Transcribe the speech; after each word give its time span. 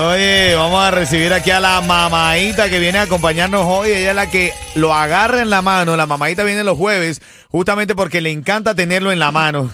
Oye, 0.00 0.54
vamos 0.54 0.84
a 0.84 0.92
recibir 0.92 1.32
aquí 1.32 1.50
a 1.50 1.58
la 1.58 1.80
mamadita 1.80 2.70
que 2.70 2.78
viene 2.78 2.98
a 2.98 3.02
acompañarnos 3.02 3.62
hoy. 3.66 3.90
Ella 3.90 4.10
es 4.10 4.14
la 4.14 4.30
que 4.30 4.52
lo 4.76 4.94
agarra 4.94 5.42
en 5.42 5.50
la 5.50 5.62
mano. 5.62 5.96
La 5.96 6.06
mamadita 6.06 6.44
viene 6.44 6.62
los 6.62 6.78
jueves 6.78 7.20
justamente 7.48 7.96
porque 7.96 8.20
le 8.20 8.30
encanta 8.30 8.74
tenerlo 8.74 9.10
en 9.10 9.18
la 9.18 9.32
mano. 9.32 9.68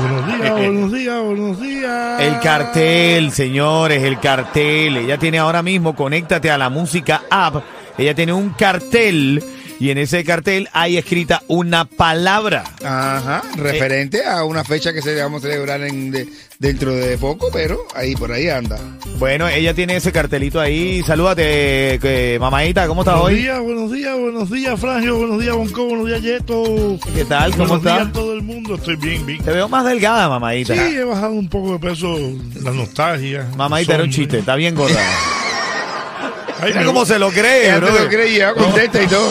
Buenos 0.00 0.26
días, 0.38 0.52
buenos 0.52 0.92
días, 0.92 1.20
buenos 1.22 1.60
días. 1.60 2.20
El 2.20 2.38
cartel, 2.38 3.32
señores, 3.32 4.04
el 4.04 4.20
cartel. 4.20 4.98
Ella 4.98 5.18
tiene 5.18 5.38
ahora 5.38 5.62
mismo, 5.64 5.96
conéctate 5.96 6.50
a 6.52 6.58
la 6.58 6.68
música 6.68 7.22
app. 7.28 7.64
Ella 7.96 8.14
tiene 8.14 8.32
un 8.34 8.50
cartel 8.50 9.42
y 9.80 9.90
en 9.90 9.98
ese 9.98 10.22
cartel 10.22 10.68
hay 10.72 10.96
escrita 10.96 11.42
una 11.48 11.86
palabra. 11.86 12.62
Ajá, 12.84 13.42
referente 13.56 14.24
a 14.24 14.44
una 14.44 14.62
fecha 14.62 14.92
que 14.92 15.02
se 15.02 15.20
vamos 15.20 15.42
a 15.42 15.48
celebrar 15.48 15.80
en 15.82 16.12
de- 16.12 16.28
dentro 16.58 16.92
de 16.92 17.16
poco, 17.18 17.50
pero 17.52 17.78
ahí 17.94 18.14
por 18.16 18.32
ahí 18.32 18.48
anda. 18.48 18.76
Bueno, 19.18 19.48
ella 19.48 19.74
tiene 19.74 19.96
ese 19.96 20.10
cartelito 20.12 20.60
ahí. 20.60 21.02
Salúdate, 21.04 21.98
que, 22.00 22.36
mamadita, 22.40 22.86
¿cómo 22.88 23.02
estás 23.02 23.20
Buenos 23.20 23.30
hoy? 23.38 23.42
días, 23.42 23.60
buenos 23.60 23.92
días, 23.92 24.16
buenos 24.18 24.50
días, 24.50 24.80
Frangio, 24.80 25.16
buenos 25.18 25.40
días, 25.40 25.54
Bonco, 25.56 25.84
buenos 25.84 26.06
días, 26.06 26.22
Yeto. 26.22 26.98
¿Qué 27.14 27.24
tal? 27.24 27.52
¿Cómo 27.52 27.66
buenos 27.68 27.78
estás? 27.78 27.96
días 27.98 28.08
a 28.08 28.12
todo 28.12 28.32
el 28.34 28.42
mundo, 28.42 28.74
estoy 28.74 28.96
bien, 28.96 29.24
bien. 29.26 29.42
Te 29.42 29.52
veo 29.52 29.68
más 29.68 29.84
delgada, 29.84 30.28
mamadita. 30.28 30.74
Sí, 30.74 30.96
he 30.96 31.04
bajado 31.04 31.32
un 31.32 31.48
poco 31.48 31.72
de 31.74 31.78
peso, 31.78 32.16
la 32.62 32.70
nostalgia. 32.72 33.48
Mamadita 33.56 33.94
era 33.94 34.04
un 34.04 34.10
chiste, 34.10 34.38
está 34.40 34.54
bien 34.56 34.74
gorda. 34.74 35.00
Ay, 36.60 36.72
Mira 36.72 36.84
cómo 36.86 37.04
se 37.06 37.20
lo 37.20 37.30
cree, 37.30 37.66
Ella 37.66 37.78
bro. 37.78 37.92
te 37.94 38.00
lo 38.04 38.08
creía, 38.08 38.52
contesta 38.54 39.00
y 39.02 39.06
todo. 39.06 39.30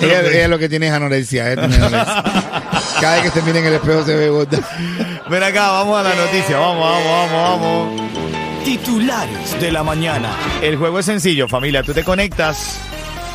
Ella, 0.00 0.20
ella 0.22 0.48
lo 0.48 0.58
que 0.58 0.68
tiene 0.70 0.86
es 0.88 0.92
anorexia. 0.94 1.52
ella 1.52 1.68
tiene 1.68 1.76
anorexia. 1.84 2.24
Cada 3.00 3.14
vez 3.22 3.30
que 3.30 3.40
se 3.40 3.44
mira 3.46 3.58
en 3.58 3.66
el 3.66 3.74
espejo 3.74 4.04
se 4.04 4.14
ve 4.16 4.28
gorda. 4.30 4.58
Ven 5.32 5.42
acá, 5.42 5.70
vamos 5.70 5.98
a 5.98 6.02
la 6.02 6.14
noticia. 6.14 6.58
Vamos, 6.58 6.84
vamos, 6.84 7.30
vamos, 7.32 7.88
vamos. 7.88 8.64
Titulares 8.66 9.58
de 9.58 9.72
la 9.72 9.82
mañana. 9.82 10.28
El 10.60 10.76
juego 10.76 10.98
es 10.98 11.06
sencillo, 11.06 11.48
familia. 11.48 11.82
Tú 11.82 11.94
te 11.94 12.04
conectas 12.04 12.78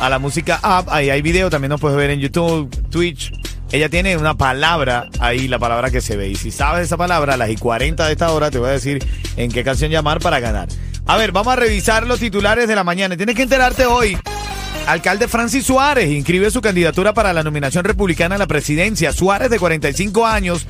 a 0.00 0.08
la 0.08 0.20
música 0.20 0.60
app. 0.62 0.88
Ahí 0.90 1.10
hay 1.10 1.22
video. 1.22 1.50
También 1.50 1.70
nos 1.70 1.80
puedes 1.80 1.96
ver 1.96 2.10
en 2.10 2.20
YouTube, 2.20 2.70
Twitch. 2.88 3.32
Ella 3.72 3.88
tiene 3.88 4.16
una 4.16 4.34
palabra 4.34 5.08
ahí, 5.18 5.48
la 5.48 5.58
palabra 5.58 5.90
que 5.90 6.00
se 6.00 6.16
ve. 6.16 6.28
Y 6.28 6.36
si 6.36 6.52
sabes 6.52 6.84
esa 6.84 6.96
palabra, 6.96 7.34
a 7.34 7.36
las 7.36 7.50
y 7.50 7.56
40 7.56 8.06
de 8.06 8.12
esta 8.12 8.30
hora 8.30 8.52
te 8.52 8.60
voy 8.60 8.68
a 8.68 8.72
decir 8.74 9.04
en 9.36 9.50
qué 9.50 9.64
canción 9.64 9.90
llamar 9.90 10.20
para 10.20 10.38
ganar. 10.38 10.68
A 11.04 11.16
ver, 11.16 11.32
vamos 11.32 11.52
a 11.52 11.56
revisar 11.56 12.06
los 12.06 12.20
titulares 12.20 12.68
de 12.68 12.76
la 12.76 12.84
mañana. 12.84 13.16
Tienes 13.16 13.34
que 13.34 13.42
enterarte 13.42 13.86
hoy. 13.86 14.16
Alcalde 14.86 15.26
Francis 15.26 15.66
Suárez 15.66 16.08
inscribe 16.10 16.50
su 16.52 16.60
candidatura 16.60 17.12
para 17.12 17.32
la 17.32 17.42
nominación 17.42 17.84
republicana 17.84 18.36
a 18.36 18.38
la 18.38 18.46
presidencia. 18.46 19.12
Suárez, 19.12 19.50
de 19.50 19.58
45 19.58 20.26
años, 20.26 20.66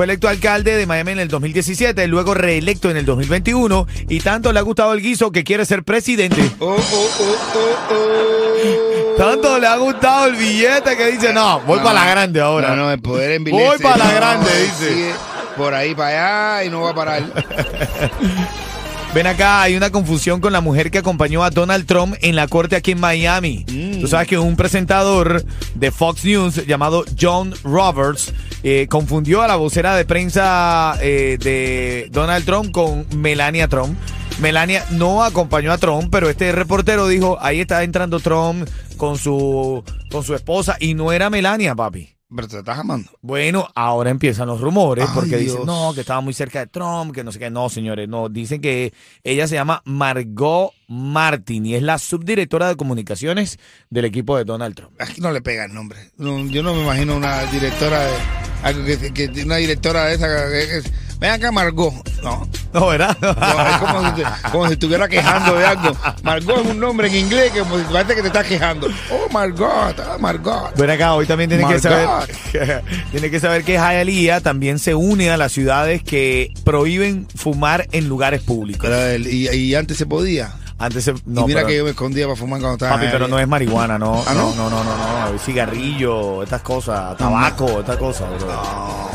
fue 0.00 0.06
electo 0.06 0.28
alcalde 0.28 0.78
de 0.78 0.86
Miami 0.86 1.12
en 1.12 1.18
el 1.18 1.28
2017, 1.28 2.06
luego 2.06 2.32
reelecto 2.32 2.88
en 2.88 2.96
el 2.96 3.04
2021 3.04 3.86
y 4.08 4.20
tanto 4.20 4.50
le 4.50 4.58
ha 4.58 4.62
gustado 4.62 4.94
el 4.94 5.02
guiso 5.02 5.30
que 5.30 5.44
quiere 5.44 5.66
ser 5.66 5.84
presidente. 5.84 6.40
Oh, 6.58 6.70
oh, 6.70 7.10
oh, 7.20 7.36
oh, 7.54 7.94
oh. 7.94 9.16
Tanto 9.18 9.58
le 9.58 9.66
ha 9.66 9.76
gustado 9.76 10.28
el 10.28 10.36
billete 10.36 10.96
que 10.96 11.10
dice, 11.10 11.34
no, 11.34 11.60
voy 11.66 11.76
No, 11.76 11.84
para 11.84 12.02
la 12.02 12.10
grande 12.12 12.40
ahora. 12.40 12.70
No, 12.70 12.76
no, 12.76 12.90
el 12.92 13.02
poder 13.02 13.32
en 13.32 13.44
Voy 13.44 13.76
para 13.78 13.98
la 13.98 14.10
grande, 14.10 14.50
dice. 14.62 15.12
Por 15.58 15.74
ahí 15.74 15.94
para 15.94 16.54
allá 16.54 16.64
y 16.64 16.70
no 16.70 16.80
va 16.80 16.92
a 16.92 16.94
parar. 16.94 17.22
Ven 19.12 19.26
acá, 19.26 19.62
hay 19.62 19.74
una 19.74 19.90
confusión 19.90 20.40
con 20.40 20.52
la 20.52 20.60
mujer 20.60 20.92
que 20.92 20.98
acompañó 20.98 21.42
a 21.42 21.50
Donald 21.50 21.84
Trump 21.84 22.14
en 22.20 22.36
la 22.36 22.46
corte 22.46 22.76
aquí 22.76 22.92
en 22.92 23.00
Miami. 23.00 23.64
Mm. 23.68 24.00
Tú 24.00 24.06
sabes 24.06 24.28
que 24.28 24.38
un 24.38 24.54
presentador 24.54 25.44
de 25.74 25.90
Fox 25.90 26.24
News 26.24 26.64
llamado 26.64 27.04
John 27.20 27.52
Roberts 27.64 28.32
eh, 28.62 28.86
confundió 28.88 29.42
a 29.42 29.48
la 29.48 29.56
vocera 29.56 29.96
de 29.96 30.04
prensa 30.04 30.96
eh, 31.02 31.38
de 31.40 32.08
Donald 32.12 32.44
Trump 32.44 32.70
con 32.70 33.04
Melania 33.16 33.66
Trump. 33.66 33.98
Melania 34.38 34.84
no 34.90 35.24
acompañó 35.24 35.72
a 35.72 35.78
Trump, 35.78 36.08
pero 36.12 36.30
este 36.30 36.52
reportero 36.52 37.08
dijo, 37.08 37.36
ahí 37.40 37.60
está 37.60 37.82
entrando 37.82 38.20
Trump 38.20 38.68
con 38.96 39.18
su, 39.18 39.82
con 40.12 40.22
su 40.22 40.36
esposa 40.36 40.76
y 40.78 40.94
no 40.94 41.10
era 41.10 41.30
Melania, 41.30 41.74
papi. 41.74 42.19
Pero 42.34 42.46
te 42.46 42.58
estás 42.58 42.78
amando. 42.78 43.10
Bueno, 43.22 43.68
ahora 43.74 44.10
empiezan 44.10 44.46
los 44.46 44.60
rumores 44.60 45.04
Ay, 45.08 45.14
porque 45.14 45.36
dicen, 45.36 45.66
no, 45.66 45.92
que 45.94 46.00
estaba 46.02 46.20
muy 46.20 46.32
cerca 46.32 46.60
de 46.60 46.66
Trump, 46.68 47.12
que 47.12 47.24
no 47.24 47.32
sé 47.32 47.38
qué. 47.40 47.50
No, 47.50 47.68
señores, 47.68 48.08
no. 48.08 48.28
Dicen 48.28 48.60
que 48.60 48.92
ella 49.24 49.48
se 49.48 49.56
llama 49.56 49.82
Margot 49.84 50.70
Martin 50.86 51.66
y 51.66 51.74
es 51.74 51.82
la 51.82 51.98
subdirectora 51.98 52.68
de 52.68 52.76
comunicaciones 52.76 53.58
del 53.90 54.04
equipo 54.04 54.36
de 54.36 54.44
Donald 54.44 54.76
Trump. 54.76 54.92
Aquí 55.00 55.20
no 55.20 55.32
le 55.32 55.40
pega 55.42 55.64
el 55.64 55.74
nombre. 55.74 55.98
No, 56.18 56.46
yo 56.46 56.62
no 56.62 56.74
me 56.74 56.82
imagino 56.82 57.16
una 57.16 57.42
directora 57.46 58.00
de. 58.00 59.42
una 59.44 59.56
directora 59.56 60.04
de 60.06 60.14
esa. 60.14 60.26
que- 60.28 61.09
Ven 61.20 61.30
acá, 61.32 61.52
Margot. 61.52 61.92
No. 62.22 62.48
No, 62.72 62.86
¿verdad? 62.86 63.16
No, 63.20 63.30
es 63.30 63.76
como 63.78 64.06
si, 64.06 64.22
te- 64.22 64.50
como 64.50 64.66
si 64.68 64.72
estuviera 64.74 65.06
quejando 65.08 65.54
de 65.56 65.66
algo. 65.66 65.94
Margot 66.22 66.60
es 66.60 66.66
un 66.66 66.80
nombre 66.80 67.08
en 67.08 67.16
inglés 67.16 67.52
que 67.52 67.58
como 67.60 67.76
si 67.78 67.84
parece 67.84 68.14
que 68.14 68.20
te 68.22 68.28
estás 68.28 68.46
quejando. 68.46 68.88
Oh, 69.10 69.30
Margot, 69.32 69.68
ah, 70.00 70.16
Margot. 70.18 70.74
Ven 70.76 70.88
acá, 70.90 71.14
hoy 71.14 71.26
también 71.26 71.50
tiene 71.50 71.66
que 71.68 71.78
saber 71.78 72.08
tiene 73.10 73.30
que 73.30 73.38
saber 73.40 73.64
que 73.64 73.72
Hialeah 73.74 74.40
también 74.40 74.78
se 74.78 74.94
une 74.94 75.30
a 75.30 75.36
las 75.36 75.52
ciudades 75.52 76.02
que 76.02 76.52
prohíben 76.64 77.26
fumar 77.34 77.86
en 77.92 78.08
lugares 78.08 78.40
públicos. 78.42 78.88
Pero 78.88 79.16
y, 79.28 79.48
y 79.48 79.74
antes 79.74 79.96
se 79.98 80.06
podía. 80.06 80.52
Antes 80.78 81.04
se, 81.04 81.12
no, 81.26 81.42
y 81.42 81.44
mira 81.48 81.58
pero- 81.60 81.66
que 81.66 81.76
yo 81.76 81.84
me 81.84 81.90
escondía 81.90 82.24
para 82.26 82.36
fumar 82.36 82.60
cuando 82.60 82.76
estaba. 82.76 82.94
Papi, 82.96 83.08
pero 83.12 83.28
no 83.28 83.38
es 83.38 83.46
marihuana, 83.46 83.98
no. 83.98 84.22
¿Ah, 84.26 84.32
no? 84.32 84.54
no, 84.54 84.70
no, 84.70 84.82
no, 84.84 84.94
no, 84.96 85.32
no. 85.32 85.38
Cigarrillo, 85.38 86.42
estas 86.42 86.62
cosas, 86.62 87.16
tabaco, 87.18 87.80
estas 87.80 87.96
cosas, 87.98 88.28
bro. 88.38 89.09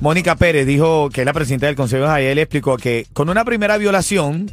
Mónica 0.00 0.36
Pérez 0.36 0.64
dijo 0.64 1.10
que 1.10 1.22
es 1.22 1.24
la 1.24 1.32
presidenta 1.32 1.66
del 1.66 1.74
Consejo 1.74 2.04
de 2.04 2.08
Hialeah 2.08 2.42
explicó 2.42 2.76
que 2.76 3.06
con 3.12 3.28
una 3.28 3.44
primera 3.44 3.76
violación 3.78 4.52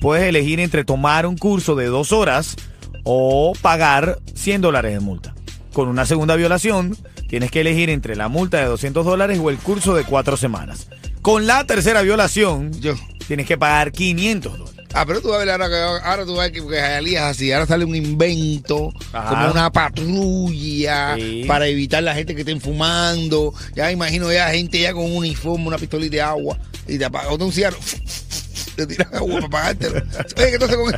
puedes 0.00 0.24
elegir 0.24 0.60
entre 0.60 0.84
tomar 0.84 1.26
un 1.26 1.36
curso 1.36 1.74
de 1.74 1.86
dos 1.86 2.12
horas 2.12 2.54
o 3.02 3.54
pagar 3.60 4.18
100 4.34 4.60
dólares 4.60 4.94
de 4.94 5.00
multa. 5.00 5.34
Con 5.72 5.88
una 5.88 6.06
segunda 6.06 6.36
violación 6.36 6.96
tienes 7.28 7.50
que 7.50 7.62
elegir 7.62 7.90
entre 7.90 8.14
la 8.14 8.28
multa 8.28 8.58
de 8.58 8.66
200 8.66 9.04
dólares 9.04 9.40
o 9.42 9.50
el 9.50 9.58
curso 9.58 9.96
de 9.96 10.04
cuatro 10.04 10.36
semanas. 10.36 10.88
Con 11.22 11.48
la 11.48 11.64
tercera 11.64 12.02
violación 12.02 12.72
Yo. 12.80 12.94
tienes 13.26 13.46
que 13.46 13.58
pagar 13.58 13.90
500 13.90 14.58
dólares. 14.58 14.73
Ah, 14.96 15.04
pero 15.04 15.20
tú 15.20 15.28
vas 15.28 15.36
a 15.36 15.44
ver 15.44 15.50
ahora 15.50 15.68
que 15.68 15.76
ahora 15.76 16.24
tú 16.24 16.36
vas 16.36 16.48
a 16.48 16.50
ver 16.50 16.52
que 16.52 17.14
es 17.14 17.20
así. 17.20 17.50
Ahora 17.52 17.66
sale 17.66 17.84
un 17.84 17.96
invento, 17.96 18.92
Ajá. 19.12 19.28
como 19.28 19.50
una 19.50 19.70
patrulla 19.72 21.16
Sí. 21.16 21.44
para 21.48 21.66
evitar 21.66 22.02
la 22.04 22.14
gente 22.14 22.34
que 22.34 22.42
estén 22.42 22.60
fumando. 22.60 23.52
Ya 23.74 23.86
me 23.86 23.92
imagino 23.92 24.32
ya 24.32 24.50
gente 24.50 24.78
ya 24.80 24.92
con 24.92 25.04
un 25.04 25.16
uniforme, 25.16 25.66
una 25.66 25.78
pistolita 25.78 26.14
de 26.16 26.22
agua 26.22 26.56
y 26.86 26.96
te 26.96 27.04
apaga 27.04 27.32
un 27.34 27.52
cigarro. 27.52 27.78
Te 28.76 28.86
tiran 28.88 29.08
agua 29.14 29.34
para 29.34 29.46
apagártelo. 29.70 30.02
Oye, 30.36 30.46
que 30.48 30.54
entonces 30.54 30.76
con 30.76 30.94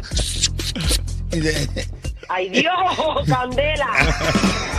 ¡Ay, 2.29 2.49
Dios! 2.49 2.73
¡Candela! 3.29 3.87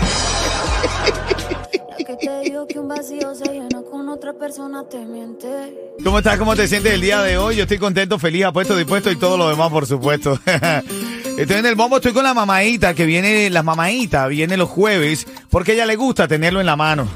Que 2.07 2.15
te 2.15 2.39
digo 2.39 2.65
que 2.65 2.79
un 2.79 2.87
vacío 2.87 3.35
se 3.35 3.51
llena 3.51 3.81
con 3.91 4.07
otra 4.07 4.31
persona 4.31 4.81
te 4.89 4.97
miente. 4.99 5.93
¿Cómo 6.01 6.19
estás? 6.19 6.37
¿Cómo 6.37 6.55
te 6.55 6.65
sientes 6.65 6.93
el 6.93 7.01
día 7.01 7.21
de 7.21 7.37
hoy? 7.37 7.57
Yo 7.57 7.63
estoy 7.63 7.79
contento, 7.79 8.17
feliz, 8.17 8.45
apuesto, 8.45 8.77
dispuesto 8.77 9.11
y 9.11 9.17
todo 9.17 9.35
lo 9.35 9.49
demás, 9.49 9.69
por 9.69 9.85
supuesto. 9.85 10.39
Estoy 11.37 11.57
en 11.57 11.65
el 11.65 11.75
bombo, 11.75 11.97
estoy 11.97 12.13
con 12.13 12.23
la 12.23 12.33
mamadita, 12.33 12.95
que 12.95 13.05
viene, 13.05 13.49
la 13.49 13.61
mamadita 13.61 14.25
viene 14.25 14.57
los 14.57 14.69
jueves, 14.69 15.27
porque 15.51 15.73
a 15.73 15.75
ella 15.75 15.85
le 15.85 15.95
gusta 15.95 16.27
tenerlo 16.27 16.59
en 16.61 16.65
la 16.65 16.75
mano. 16.75 17.07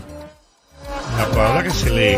La 1.18 1.26
palabra 1.26 1.64
que 1.64 1.72
se 1.72 1.90
lee. 1.90 2.18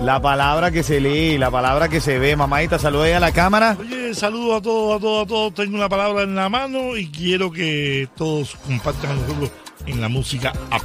La 0.00 0.20
palabra 0.20 0.70
que 0.70 0.82
se 0.82 1.00
lee, 1.00 1.38
la 1.38 1.50
palabra 1.50 1.88
que 1.88 2.00
se 2.00 2.18
ve. 2.18 2.34
Mamadita, 2.34 2.78
saluda 2.78 3.04
ahí 3.04 3.12
a 3.12 3.20
la 3.20 3.30
cámara. 3.30 3.76
Oye, 3.78 4.14
saludos 4.14 4.58
a 4.58 4.62
todos, 4.62 4.96
a 4.96 5.00
todos, 5.00 5.24
a 5.24 5.28
todos. 5.28 5.54
Tengo 5.54 5.76
una 5.76 5.88
palabra 5.88 6.22
en 6.22 6.34
la 6.34 6.48
mano 6.48 6.96
y 6.96 7.10
quiero 7.10 7.52
que 7.52 8.08
todos 8.16 8.56
compartan 8.66 9.18
con 9.18 9.26
nosotros 9.26 9.50
en 9.86 10.00
la 10.00 10.08
música 10.08 10.52
app. 10.70 10.82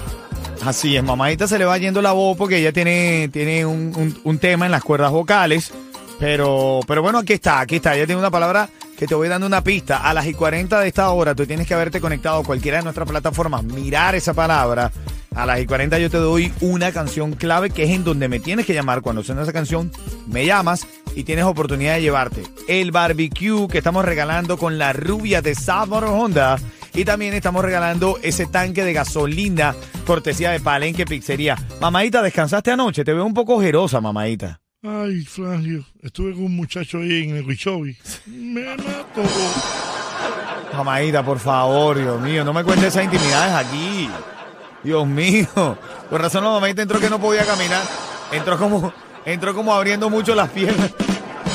Así 0.65 0.95
es, 0.97 1.03
mamadita 1.03 1.47
se 1.47 1.59
le 1.59 1.65
va 1.65 1.77
yendo 1.77 2.01
la 2.01 2.11
voz 2.13 2.35
porque 2.37 2.57
ella 2.57 2.71
tiene, 2.73 3.29
tiene 3.31 3.65
un, 3.65 4.17
un- 4.23 4.37
tema 4.39 4.65
en 4.65 4.71
las 4.71 4.83
cuerdas 4.83 5.11
vocales. 5.11 5.71
Pero, 6.19 6.79
pero 6.87 7.01
bueno, 7.01 7.19
aquí 7.19 7.33
está, 7.33 7.59
aquí 7.59 7.75
está. 7.75 7.95
Ella 7.95 8.05
tiene 8.05 8.19
una 8.19 8.31
palabra 8.31 8.69
que 8.97 9.05
te 9.05 9.13
voy 9.13 9.27
dando 9.27 9.45
una 9.45 9.61
pista. 9.63 9.97
A 9.97 10.13
las 10.13 10.25
y 10.25 10.33
40 10.33 10.79
de 10.79 10.87
esta 10.87 11.09
hora, 11.11 11.35
tú 11.35 11.45
tienes 11.45 11.67
que 11.67 11.73
haberte 11.73 11.99
conectado 12.01 12.39
a 12.39 12.43
cualquiera 12.43 12.77
de 12.77 12.83
nuestras 12.83 13.07
plataformas, 13.07 13.63
mirar 13.63 14.15
esa 14.15 14.33
palabra. 14.33 14.91
A 15.35 15.45
las 15.45 15.59
y 15.59 15.65
40 15.65 15.99
yo 15.99 16.09
te 16.09 16.17
doy 16.17 16.51
una 16.61 16.93
canción 16.93 17.33
clave 17.33 17.69
que 17.69 17.83
es 17.83 17.89
en 17.89 18.05
donde 18.05 18.29
me 18.29 18.39
tienes 18.39 18.65
que 18.65 18.73
llamar. 18.73 19.01
Cuando 19.01 19.23
suena 19.23 19.43
esa 19.43 19.51
canción, 19.53 19.91
me 20.27 20.45
llamas 20.45 20.87
y 21.15 21.25
tienes 21.25 21.43
oportunidad 21.45 21.95
de 21.95 22.01
llevarte 22.01 22.43
el 22.69 22.91
barbecue 22.91 23.67
que 23.67 23.77
estamos 23.79 24.05
regalando 24.05 24.57
con 24.57 24.77
la 24.77 24.93
rubia 24.93 25.41
de 25.41 25.53
Sabor 25.53 26.05
Honda 26.05 26.57
Y 26.95 27.03
también 27.03 27.33
estamos 27.33 27.63
regalando 27.63 28.17
ese 28.23 28.45
tanque 28.45 28.85
de 28.85 28.93
gasolina, 28.93 29.75
cortesía 30.07 30.51
de 30.51 30.61
Palenque 30.61 31.05
Pizzería. 31.05 31.57
Mamadita, 31.81 32.21
¿descansaste 32.21 32.71
anoche? 32.71 33.03
Te 33.03 33.13
veo 33.13 33.25
un 33.25 33.33
poco 33.33 33.55
ojerosa, 33.55 33.99
mamadita. 33.99 34.61
Ay, 34.81 35.25
Frangio, 35.25 35.83
estuve 36.01 36.33
con 36.33 36.45
un 36.45 36.55
muchacho 36.55 36.99
ahí 36.99 37.25
en 37.25 37.35
el 37.35 37.45
Huichobi. 37.45 37.97
Me 38.27 38.63
mató. 38.77 39.23
Mamadita, 40.77 41.23
por 41.25 41.39
favor, 41.39 41.97
Dios 41.97 42.21
mío, 42.21 42.45
no 42.45 42.53
me 42.53 42.63
cuentes 42.63 42.87
esas 42.87 43.03
intimidades 43.03 43.53
aquí. 43.67 44.09
Dios 44.81 45.05
mío. 45.05 45.77
Por 46.09 46.21
razón 46.21 46.45
la 46.45 46.51
mamadita 46.51 46.81
entró 46.81 46.99
que 47.01 47.09
no 47.09 47.19
podía 47.19 47.43
caminar. 47.45 47.83
Entró 48.31 48.57
como, 48.57 48.93
entró 49.25 49.53
como 49.53 49.73
abriendo 49.73 50.09
mucho 50.09 50.33
las 50.33 50.49
piernas. 50.49 50.93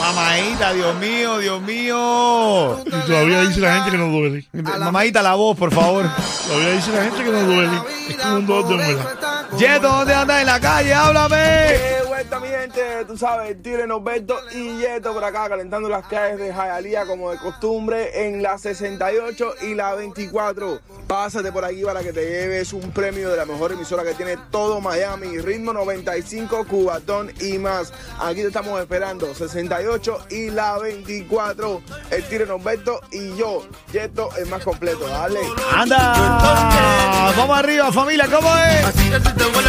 Mamadita, 0.01 0.73
Dios 0.73 0.97
mío, 0.97 1.39
Dios 1.39 1.63
mío. 1.63 2.79
Y 2.87 2.91
todavía 3.07 3.43
dice 3.43 3.61
la 3.61 3.75
gente 3.75 3.91
que 3.91 3.99
no 3.99 4.07
duele. 4.07 4.47
Mamadita, 4.53 5.23
la 5.23 5.35
voz, 5.35 5.57
por 5.57 5.73
favor. 5.73 6.07
Todavía 6.49 6.73
dice 6.73 6.91
la 6.93 7.05
gente 7.05 7.23
que 7.23 7.31
no 7.31 7.43
duele. 7.43 7.81
Es 8.09 8.17
como 8.17 8.37
un 8.37 8.47
dolor 8.47 8.69
de 8.69 8.75
humedad. 8.75 9.17
Yeto, 9.59 9.89
¿dónde 9.89 10.15
andas 10.15 10.41
en 10.41 10.47
la 10.47 10.61
calle? 10.61 10.95
Háblame. 10.95 11.90
Vuelta 12.21 12.39
mi 12.39 12.49
gente, 12.49 12.83
tú 13.07 13.17
sabes, 13.17 13.63
Tigre 13.63 13.87
Norberto 13.87 14.39
y 14.53 14.77
Yeto 14.77 15.15
por 15.15 15.25
acá 15.25 15.49
calentando 15.49 15.89
las 15.89 16.07
calles 16.07 16.39
de 16.39 16.53
Jayalía 16.53 17.07
como 17.07 17.31
de 17.31 17.39
costumbre 17.39 18.27
en 18.27 18.43
la 18.43 18.59
68 18.59 19.55
y 19.63 19.75
la 19.75 19.95
24. 19.95 20.81
Pásate 21.07 21.51
por 21.51 21.65
aquí 21.65 21.83
para 21.83 22.03
que 22.03 22.13
te 22.13 22.21
lleves 22.21 22.75
un 22.75 22.93
premio 22.93 23.31
de 23.31 23.39
la 23.39 23.47
mejor 23.47 23.73
emisora 23.73 24.05
que 24.05 24.13
tiene 24.13 24.37
todo 24.51 24.83
Miami, 24.83 25.39
ritmo 25.39 25.73
95, 25.73 26.67
Cubatón 26.67 27.33
y 27.41 27.57
más. 27.57 27.91
Aquí 28.21 28.43
te 28.43 28.49
estamos 28.49 28.79
esperando, 28.79 29.35
68 29.35 30.27
y 30.29 30.51
la 30.51 30.77
24. 30.77 31.81
El 32.11 32.25
Tigre 32.25 32.45
Norberto 32.45 33.01
y 33.13 33.35
yo, 33.35 33.67
Yeto 33.93 34.29
el 34.37 34.47
más 34.47 34.63
completo, 34.63 35.09
dale. 35.09 35.41
Anda. 35.75 37.33
Vamos 37.35 37.59
arriba, 37.59 37.91
familia, 37.91 38.29
¿cómo 38.31 38.55
es? 38.59 38.85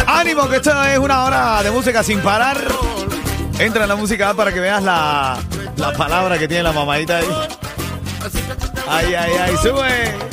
Ánimo, 0.06 0.48
que 0.50 0.56
esto 0.56 0.84
es 0.84 0.98
una 0.98 1.24
hora 1.24 1.62
de 1.62 1.70
música 1.70 2.02
sin 2.02 2.20
parar. 2.20 2.41
Entra 3.58 3.82
en 3.84 3.88
la 3.88 3.94
música 3.96 4.34
para 4.34 4.52
que 4.52 4.58
veas 4.58 4.82
la, 4.82 5.38
la 5.76 5.92
palabra 5.92 6.38
que 6.38 6.48
tiene 6.48 6.64
la 6.64 6.72
mamadita 6.72 7.18
ahí. 7.18 7.26
Ay, 8.88 9.14
ay, 9.14 9.30
ay, 9.40 9.52
sube. 9.62 10.32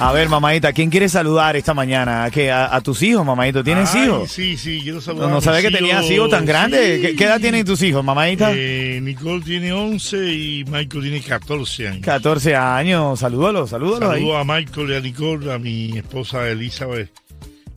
A 0.00 0.12
ver, 0.12 0.28
mamadita, 0.28 0.72
¿quién 0.72 0.88
quiere 0.90 1.08
saludar 1.08 1.56
esta 1.56 1.74
mañana? 1.74 2.24
¿A, 2.24 2.30
qué? 2.30 2.50
¿A, 2.52 2.74
a 2.74 2.80
tus 2.80 3.02
hijos, 3.02 3.26
mamadito? 3.26 3.62
¿Tienes 3.64 3.92
Ay, 3.94 4.04
hijos? 4.04 4.30
Sí, 4.30 4.56
sí, 4.56 4.78
quiero 4.82 4.96
No, 4.98 5.02
saludar. 5.02 5.30
no 5.30 5.36
a 5.38 5.40
sabía 5.42 5.60
que 5.60 5.70
tenías 5.76 6.08
hijos. 6.10 6.30
tan 6.30 6.46
grandes. 6.46 6.96
Sí. 7.00 7.02
¿Qué, 7.08 7.16
qué 7.16 7.24
edad 7.24 7.40
tienen 7.40 7.66
tus 7.66 7.82
hijos, 7.82 8.02
mamadita? 8.04 8.52
Eh, 8.54 9.00
Nicole 9.02 9.42
tiene 9.44 9.72
11 9.72 10.16
y 10.32 10.64
Michael 10.64 11.02
tiene 11.02 11.20
14 11.20 11.88
años. 11.88 12.02
14 12.04 12.54
años. 12.56 13.18
Salúdalos, 13.18 13.70
salúdalos 13.70 14.08
ahí. 14.10 14.20
Saludo 14.20 14.36
a 14.38 14.44
Michael 14.44 14.90
y 14.90 14.94
a 14.94 15.00
Nicole, 15.00 15.52
a 15.52 15.58
mi 15.58 15.98
esposa 15.98 16.48
Elizabeth 16.48 17.10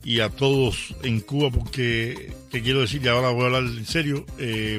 y 0.04 0.20
a 0.20 0.28
todos 0.30 0.94
en 1.02 1.20
Cuba 1.20 1.50
porque 1.50 2.32
te 2.52 2.62
quiero 2.62 2.80
decir, 2.80 3.02
y 3.02 3.08
ahora 3.08 3.30
voy 3.30 3.44
a 3.44 3.46
hablar 3.46 3.62
en 3.62 3.86
serio, 3.86 4.26
eh, 4.38 4.78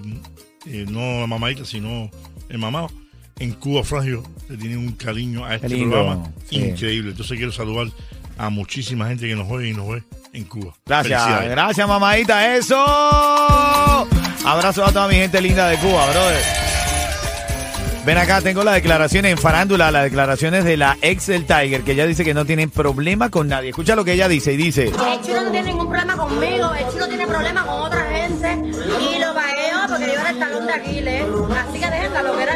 eh, 0.68 0.86
no 0.88 1.22
la 1.22 1.28
mamadita, 1.28 1.66
sino 1.66 2.10
el 2.48 2.60
mamado. 2.60 2.92
En 3.40 3.52
Cuba, 3.54 3.84
Frangio, 3.84 4.24
le 4.48 4.58
tienen 4.58 4.78
un 4.78 4.92
cariño 4.92 5.44
a 5.44 5.56
este 5.56 5.70
programa 5.70 6.32
sí. 6.48 6.58
increíble. 6.58 7.10
Entonces 7.10 7.36
quiero 7.36 7.52
saludar 7.52 7.88
a 8.38 8.50
muchísima 8.52 9.08
gente 9.08 9.28
que 9.28 9.36
nos 9.36 9.50
oye 9.50 9.70
y 9.70 9.74
nos 9.74 9.90
ve 9.90 10.04
en 10.34 10.44
Cuba. 10.44 10.76
Gracias, 10.86 11.20
Felicidades. 11.20 11.50
gracias, 11.50 11.88
mamadita. 11.88 12.56
¡Eso! 12.56 12.78
Abrazo 14.46 14.86
a 14.86 14.92
toda 14.92 15.08
mi 15.08 15.16
gente 15.16 15.42
linda 15.42 15.68
de 15.68 15.78
Cuba, 15.78 16.06
brother. 16.12 16.63
Ven 18.06 18.18
acá, 18.18 18.42
tengo 18.42 18.66
las 18.66 18.74
declaraciones 18.76 19.32
en 19.32 19.38
farándula, 19.38 19.90
las 19.90 20.04
declaraciones 20.04 20.66
de 20.66 20.76
la 20.76 20.98
ex 21.02 21.28
del 21.28 21.46
Tiger, 21.46 21.84
que 21.84 21.94
ella 21.94 22.06
dice 22.06 22.26
que 22.26 22.34
no 22.34 22.44
tiene 22.44 22.68
problema 22.68 23.30
con 23.30 23.48
nadie. 23.48 23.70
Escucha 23.70 23.96
lo 23.96 24.04
que 24.04 24.12
ella 24.12 24.28
dice 24.28 24.52
y 24.52 24.58
dice. 24.58 24.88
El 24.88 25.22
chulo 25.22 25.42
no 25.44 25.52
tiene 25.52 25.70
ningún 25.70 25.88
problema 25.88 26.18
conmigo, 26.18 26.74
el 26.78 26.92
chulo 26.92 27.08
tiene 27.08 27.26
problema 27.26 27.66
con 27.66 27.82
otra 27.82 28.06
gente 28.12 28.56
y 28.56 29.20
lo 29.20 29.34
pagué 29.34 29.72
yo 29.72 29.88
porque 29.88 30.06
yo 30.08 30.20
era 30.20 30.30
el 30.32 30.40
talón 30.40 30.68
de 30.68 30.74
Aquiles. 30.74 31.24
Así 31.58 31.80
que 31.80 31.90
dejen 31.90 32.14
la 32.14 32.24
loquera 32.24 32.54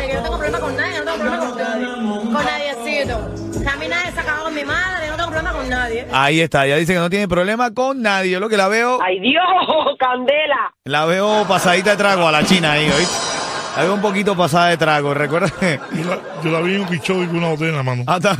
de 0.00 0.06
que 0.06 0.14
no 0.16 0.22
tengo 0.22 0.36
problema 0.36 0.60
con 0.60 0.76
nadie, 0.76 0.98
no 0.98 1.04
tengo 1.04 1.18
problema 1.18 1.38
con 1.48 1.58
nadie. 1.58 1.86
Con 2.20 2.44
nadiecito. 2.44 3.30
Que 3.62 3.68
a 3.68 3.76
mí 3.76 3.88
nadie 3.88 4.12
se 4.12 4.20
acabó 4.20 4.44
con 4.44 4.54
mi 4.54 4.64
madre, 4.64 5.08
no 5.08 5.16
tengo 5.16 5.30
problema 5.30 5.52
con 5.52 5.68
nadie. 5.70 6.06
Ahí 6.12 6.40
está, 6.42 6.66
ella 6.66 6.76
dice 6.76 6.92
que 6.92 6.98
no 6.98 7.08
tiene 7.08 7.26
problema 7.26 7.72
con 7.72 8.02
nadie. 8.02 8.32
Yo 8.32 8.40
lo 8.40 8.50
que 8.50 8.58
la 8.58 8.68
veo, 8.68 8.98
¡Ay, 9.02 9.18
Dios! 9.20 9.42
¡Candela! 9.98 10.74
la 10.84 11.06
veo 11.06 11.46
pasadita 11.48 11.92
de 11.92 11.96
trago 11.96 12.28
a 12.28 12.32
la 12.32 12.44
china 12.44 12.72
ahí, 12.72 12.84
¿oíste? 12.90 13.39
Veo 13.82 13.94
un 13.94 14.00
poquito 14.00 14.36
pasada 14.36 14.68
de 14.68 14.76
trago, 14.76 15.14
recuerda. 15.14 15.50
Yo 15.60 16.04
la, 16.04 16.18
yo 16.44 16.50
la 16.50 16.60
vi 16.60 16.74
en 16.74 16.82
un 16.82 16.86
y 17.24 17.26
con 17.26 17.36
una 17.36 17.48
botella 17.48 17.70
en 17.70 17.76
la 17.76 17.82
mano. 17.82 18.04
Hasta- 18.06 18.36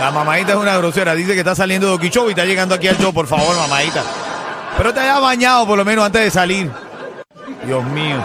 La 0.00 0.10
mamadita 0.12 0.52
es 0.52 0.58
una 0.58 0.76
grosera. 0.78 1.14
Dice 1.14 1.32
que 1.32 1.40
está 1.40 1.54
saliendo 1.56 1.88
de 1.88 1.94
y 2.28 2.30
está 2.30 2.44
llegando 2.44 2.74
aquí 2.74 2.86
al 2.88 2.96
show, 2.98 3.12
por 3.12 3.26
favor, 3.26 3.56
mamadita. 3.56 4.02
Pero 4.76 4.94
te 4.94 5.00
hayas 5.00 5.20
bañado 5.20 5.66
por 5.66 5.76
lo 5.76 5.84
menos 5.84 6.04
antes 6.06 6.22
de 6.22 6.30
salir. 6.30 6.70
Dios 7.66 7.84
mío. 7.86 8.16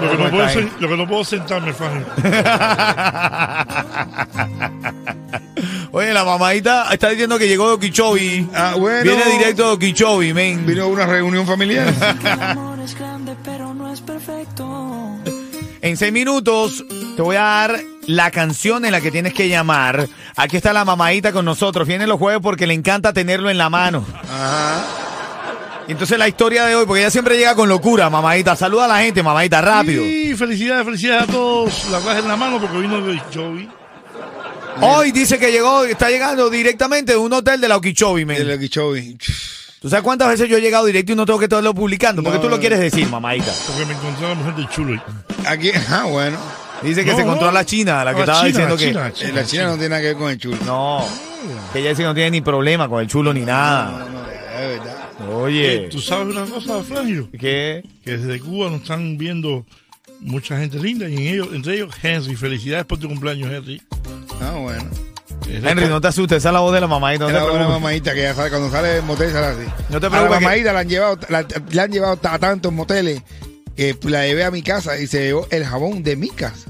Lo 0.00 0.10
que, 0.10 0.16
¿Cómo 0.16 0.24
no 0.24 0.30
puedo, 0.30 0.46
está 0.46 0.60
sen- 0.60 0.70
lo 0.78 0.88
que 0.88 0.96
no 0.96 1.06
puedo 1.06 1.24
sentarme, 1.24 1.72
Frangio. 1.74 2.06
Oye, 5.92 6.14
la 6.14 6.24
mamadita 6.24 6.86
está 6.92 7.10
diciendo 7.10 7.36
que 7.38 7.48
llegó 7.48 7.68
de. 7.74 8.46
Ah, 8.54 8.74
bueno. 8.78 9.02
Viene 9.02 9.24
directo 9.26 9.66
de 9.66 9.72
Okeechobee, 9.74 10.32
men. 10.32 10.64
Vino 10.64 10.84
a 10.84 10.86
una 10.86 11.04
reunión 11.04 11.46
familiar. 11.46 11.92
En 15.82 15.96
seis 15.96 16.12
minutos 16.12 16.84
te 17.16 17.22
voy 17.22 17.36
a 17.36 17.42
dar 17.42 17.80
la 18.06 18.30
canción 18.30 18.84
en 18.84 18.92
la 18.92 19.00
que 19.00 19.10
tienes 19.10 19.32
que 19.32 19.48
llamar. 19.48 20.08
Aquí 20.36 20.56
está 20.56 20.72
la 20.72 20.84
mamadita 20.84 21.32
con 21.32 21.44
nosotros. 21.44 21.86
Viene 21.88 22.06
los 22.06 22.18
jueves 22.18 22.40
porque 22.42 22.66
le 22.66 22.74
encanta 22.74 23.12
tenerlo 23.12 23.50
en 23.50 23.58
la 23.58 23.70
mano. 23.70 24.04
Ajá. 24.24 24.84
Y 25.88 25.92
Entonces 25.92 26.18
la 26.18 26.28
historia 26.28 26.66
de 26.66 26.76
hoy, 26.76 26.86
porque 26.86 27.00
ella 27.00 27.10
siempre 27.10 27.36
llega 27.36 27.54
con 27.54 27.68
locura, 27.68 28.08
mamadita. 28.10 28.54
Saluda 28.54 28.84
a 28.84 28.88
la 28.88 28.98
gente, 29.00 29.22
mamadita, 29.22 29.60
rápido. 29.60 30.06
Y 30.06 30.34
felicidades, 30.36 30.84
felicidades 30.84 31.28
a 31.28 31.32
todos. 31.32 31.88
La 31.90 31.98
traje 31.98 32.20
en 32.20 32.28
la 32.28 32.36
mano 32.36 32.60
porque 32.60 32.78
vino 32.78 33.00
de 33.00 33.18
Joey. 33.34 33.68
Hoy 34.82 35.10
dice 35.10 35.38
que 35.38 35.50
llegó, 35.50 35.84
está 35.84 36.08
llegando 36.08 36.48
directamente 36.48 37.12
de 37.12 37.18
un 37.18 37.32
hotel 37.32 37.60
de 37.60 37.68
la 37.68 37.76
Okeechobee, 37.76 38.24
men. 38.24 38.40
El 38.40 38.52
Okeechobee. 38.52 39.16
¿Tú 39.80 39.88
sabes 39.88 40.02
cuántas 40.04 40.28
veces 40.28 40.48
yo 40.48 40.58
he 40.58 40.60
llegado 40.60 40.84
directo 40.84 41.12
y 41.12 41.16
no 41.16 41.24
tengo 41.24 41.38
que 41.38 41.46
estarlo 41.46 41.74
publicando? 41.74 42.22
Porque 42.22 42.36
No, 42.36 42.42
tú 42.42 42.48
lo 42.50 42.56
no. 42.56 42.60
quieres 42.60 42.78
decir, 42.80 43.08
mamadita. 43.08 43.52
Porque 43.66 43.86
me 43.86 43.94
encontré 43.94 44.26
a 44.26 44.28
la 44.30 44.34
mujer 44.34 44.54
del 44.56 44.68
chulo. 44.68 45.02
Aquí, 45.46 45.70
ah, 45.90 46.04
bueno. 46.04 46.38
Dice 46.82 47.02
que 47.04 47.10
No, 47.10 47.16
se 47.16 47.22
encontró 47.22 47.44
no. 47.44 47.50
a 47.50 47.52
la 47.52 47.64
china, 47.64 48.04
la 48.04 48.12
que 48.12 48.18
La 48.18 48.24
estaba 48.24 48.38
China, 48.40 48.48
diciendo 48.48 48.74
la 48.74 48.80
que. 48.80 48.92
La 48.92 49.08
Eh, 49.08 49.12
China, 49.12 49.32
La 49.40 49.44
China 49.46 49.64
no 49.68 49.72
tiene 49.74 49.88
nada 49.88 50.00
que 50.02 50.06
ver 50.08 50.16
con 50.16 50.30
el 50.30 50.38
chulo. 50.38 50.56
No. 50.66 51.04
Que 51.72 51.78
ella 51.80 51.88
dice 51.90 52.02
que 52.02 52.08
no 52.08 52.14
tiene 52.14 52.30
ni 52.30 52.40
problema 52.42 52.88
con 52.88 53.00
el 53.00 53.06
chulo 53.08 53.32
ni 53.32 53.40
nada. 53.40 53.90
No, 53.90 53.98
no, 54.10 54.20
es 54.30 54.78
verdad. 54.78 54.96
Oye. 55.34 55.74
Eh, 55.74 55.88
¿Tú 55.90 56.00
sabes 56.00 56.34
una 56.34 56.44
cosa, 56.44 56.82
Flagio? 56.82 57.28
¿Qué? 57.32 57.82
Que 58.04 58.16
desde 58.18 58.38
Cuba 58.40 58.68
nos 58.70 58.82
están 58.82 59.16
viendo 59.16 59.64
mucha 60.20 60.58
gente 60.58 60.78
linda 60.78 61.08
y 61.08 61.14
en 61.16 61.22
ellos, 61.22 61.48
entre 61.54 61.74
ellos 61.76 61.94
Henry. 62.02 62.36
Felicidades 62.36 62.84
por 62.84 62.98
tu 62.98 63.08
cumpleaños, 63.08 63.50
Henry. 63.50 63.80
Ah, 64.42 64.52
bueno. 64.58 64.84
Henry, 65.56 65.86
no 65.88 66.00
te 66.00 66.08
asustes, 66.08 66.38
esa 66.38 66.48
es 66.48 66.52
la 66.54 66.60
voz 66.60 66.72
de 66.72 66.80
la 66.80 66.86
mamadita. 66.86 67.24
No 67.24 67.30
Era 67.30 67.38
te 67.40 67.44
una 67.44 67.54
preocupes. 67.54 67.80
mamadita 67.80 68.14
que 68.14 68.22
ya 68.22 68.34
sabe, 68.34 68.50
cuando 68.50 68.70
sale 68.70 68.88
del 68.88 69.02
motel 69.04 69.32
sale 69.32 69.46
así. 69.46 69.72
No 69.88 70.00
te 70.00 70.06
A 70.06 70.10
preocupes 70.10 70.30
la 70.32 70.38
que- 70.38 70.44
mamadita 70.44 70.72
la 70.72 70.80
han 70.80 70.88
llevado, 70.88 71.18
la, 71.28 71.46
la 71.72 71.82
han 71.82 71.90
llevado 71.92 72.18
a 72.22 72.38
tantos 72.38 72.72
moteles 72.72 73.22
que 73.76 73.96
la 74.04 74.26
llevé 74.26 74.44
a 74.44 74.50
mi 74.50 74.62
casa 74.62 74.98
y 74.98 75.06
se 75.06 75.22
llevó 75.22 75.46
el 75.50 75.64
jabón 75.64 76.02
de 76.02 76.16
mi 76.16 76.28
casa. 76.30 76.68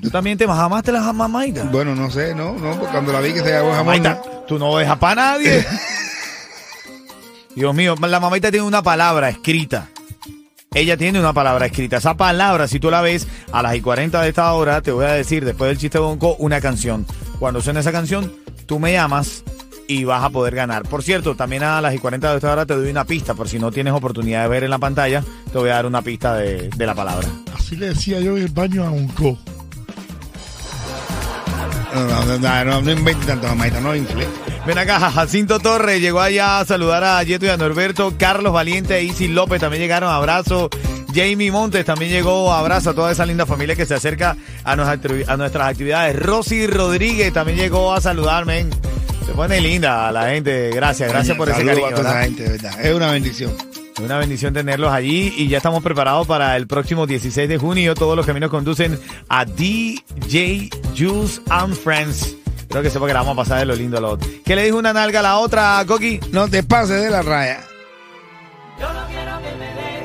¿Tú 0.00 0.10
también 0.10 0.38
te 0.38 0.44
amaste 0.44 0.92
la 0.92 1.12
mamadita? 1.12 1.64
Bueno, 1.64 1.94
no 1.94 2.10
sé, 2.10 2.34
no, 2.34 2.52
no, 2.54 2.70
porque 2.78 2.92
cuando 2.92 3.12
la 3.12 3.20
vi 3.20 3.32
que 3.34 3.40
se 3.40 3.46
llevó 3.50 3.68
el 3.70 3.74
jabón. 3.76 3.86
Mamadita, 4.02 4.22
tú 4.48 4.58
no 4.58 4.76
dejas 4.78 4.98
para 4.98 5.14
nadie. 5.16 5.66
Dios 7.54 7.74
mío, 7.74 7.94
la 8.00 8.20
mamadita 8.20 8.50
tiene 8.50 8.64
una 8.66 8.82
palabra 8.82 9.28
escrita. 9.28 9.88
Ella 10.72 10.96
tiene 10.96 11.18
una 11.18 11.32
palabra 11.32 11.66
escrita. 11.66 11.96
Esa 11.96 12.16
palabra, 12.16 12.68
si 12.68 12.78
tú 12.78 12.90
la 12.92 13.00
ves 13.00 13.26
a 13.52 13.60
las 13.62 13.74
y 13.74 13.80
40 13.80 14.22
de 14.22 14.28
esta 14.28 14.52
hora, 14.52 14.80
te 14.80 14.92
voy 14.92 15.04
a 15.04 15.08
decir, 15.12 15.44
después 15.44 15.68
del 15.68 15.78
chiste 15.78 15.98
bonco, 15.98 16.36
una 16.38 16.60
canción. 16.60 17.04
Cuando 17.40 17.62
suene 17.62 17.80
esa 17.80 17.90
canción, 17.90 18.30
tú 18.66 18.78
me 18.78 18.92
llamas 18.92 19.42
y 19.88 20.04
vas 20.04 20.22
a 20.22 20.28
poder 20.30 20.54
ganar. 20.54 20.82
Por 20.82 21.02
cierto, 21.02 21.34
también 21.34 21.62
a 21.62 21.80
las 21.80 21.94
y 21.94 21.98
40 21.98 22.30
de 22.30 22.36
esta 22.36 22.52
hora 22.52 22.66
te 22.66 22.74
doy 22.74 22.90
una 22.90 23.04
pista, 23.04 23.34
por 23.34 23.48
si 23.48 23.58
no 23.58 23.72
tienes 23.72 23.94
oportunidad 23.94 24.42
de 24.42 24.48
ver 24.48 24.62
en 24.64 24.70
la 24.70 24.78
pantalla, 24.78 25.24
te 25.50 25.58
voy 25.58 25.70
a 25.70 25.74
dar 25.76 25.86
una 25.86 26.02
pista 26.02 26.36
de, 26.36 26.68
de 26.68 26.86
la 26.86 26.94
palabra. 26.94 27.26
Así 27.56 27.76
le 27.76 27.88
decía 27.88 28.20
yo 28.20 28.36
en 28.36 28.44
el 28.44 28.52
baño 28.52 28.84
a 28.84 28.90
Unco. 28.90 29.38
No, 31.94 32.04
no, 32.04 32.24
no, 32.24 32.38
no, 32.38 32.64
no, 32.64 32.82
no 32.82 32.92
inventes 32.92 33.26
tanto, 33.26 33.48
mamadita, 33.48 33.80
no 33.80 33.96
infle. 33.96 34.28
Ven 34.66 34.78
acá, 34.78 35.10
Jacinto 35.10 35.58
Torres 35.58 36.00
llegó 36.00 36.20
allá 36.20 36.60
a 36.60 36.64
saludar 36.66 37.02
a 37.02 37.22
Yeto 37.22 37.46
y 37.46 37.48
a 37.48 37.56
Norberto, 37.56 38.14
Carlos 38.18 38.52
Valiente 38.52 38.96
e 38.96 39.04
Isi 39.04 39.28
López 39.28 39.60
también 39.60 39.82
llegaron, 39.82 40.10
abrazo. 40.12 40.68
Jamie 41.14 41.50
Montes 41.50 41.84
también 41.84 42.10
llegó, 42.10 42.52
abrazo 42.52 42.90
a 42.90 42.94
toda 42.94 43.10
esa 43.12 43.26
linda 43.26 43.46
familia 43.46 43.74
que 43.76 43.86
se 43.86 43.94
acerca 43.94 44.36
a, 44.64 44.76
nuestra- 44.76 45.14
a 45.32 45.36
nuestras 45.36 45.68
actividades. 45.68 46.16
Rosy 46.16 46.66
Rodríguez 46.66 47.32
también 47.32 47.58
llegó 47.58 47.92
a 47.92 48.00
saludarme. 48.00 48.66
Se 49.26 49.32
pone 49.32 49.60
linda 49.60 50.10
la 50.12 50.28
gente, 50.30 50.70
gracias, 50.70 51.08
gracias 51.10 51.36
por 51.36 51.48
ese 51.48 51.64
cariño. 51.64 51.86
a 51.86 51.90
toda 51.90 52.00
esa 52.00 52.02
¿verdad? 52.12 52.22
gente, 52.24 52.42
de 52.42 52.48
verdad. 52.50 52.84
Es 52.84 52.94
una 52.94 53.10
bendición. 53.12 53.52
Es 53.94 54.00
una 54.00 54.18
bendición 54.18 54.54
tenerlos 54.54 54.92
allí 54.92 55.34
y 55.36 55.48
ya 55.48 55.58
estamos 55.58 55.82
preparados 55.82 56.26
para 56.26 56.56
el 56.56 56.66
próximo 56.66 57.06
16 57.06 57.48
de 57.48 57.58
junio. 57.58 57.94
Todos 57.94 58.16
los 58.16 58.24
caminos 58.26 58.50
conducen 58.50 58.98
a 59.28 59.44
DJ 59.44 60.70
Juice 60.96 61.40
and 61.50 61.74
Friends. 61.74 62.34
Creo 62.68 62.82
que 62.82 62.90
sepa 62.90 63.06
que 63.06 63.12
la 63.12 63.20
vamos 63.20 63.34
a 63.34 63.36
pasar 63.42 63.58
de 63.58 63.66
lo 63.66 63.74
lindo 63.74 63.98
a 63.98 64.00
lo 64.00 64.10
otro. 64.12 64.28
¿Qué 64.44 64.56
le 64.56 64.64
dijo 64.64 64.78
una 64.78 64.92
nalga 64.92 65.20
a 65.20 65.22
la 65.22 65.38
otra, 65.38 65.84
Coqui? 65.86 66.18
No 66.32 66.48
te 66.48 66.62
pases 66.62 67.02
de 67.02 67.10
la 67.10 67.20
raya. 67.22 67.60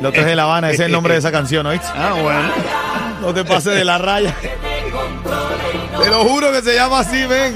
Lo 0.06 0.10
otro 0.10 0.22
es 0.22 0.28
de 0.28 0.36
La 0.36 0.44
Habana, 0.44 0.68
ese 0.70 0.84
es 0.84 0.86
el 0.86 0.92
nombre 0.92 1.14
de 1.14 1.20
esa 1.20 1.32
canción, 1.32 1.66
¿oíste? 1.66 1.88
Ah, 1.96 2.14
bueno. 2.22 2.50
No 3.22 3.34
te 3.34 3.44
pases 3.44 3.74
de 3.76 3.84
la 3.84 3.98
raya. 3.98 4.36
Te 6.00 6.10
lo 6.12 6.24
juro 6.26 6.52
que 6.52 6.62
se 6.62 6.76
llama 6.76 7.00
así, 7.00 7.26
ven. 7.26 7.56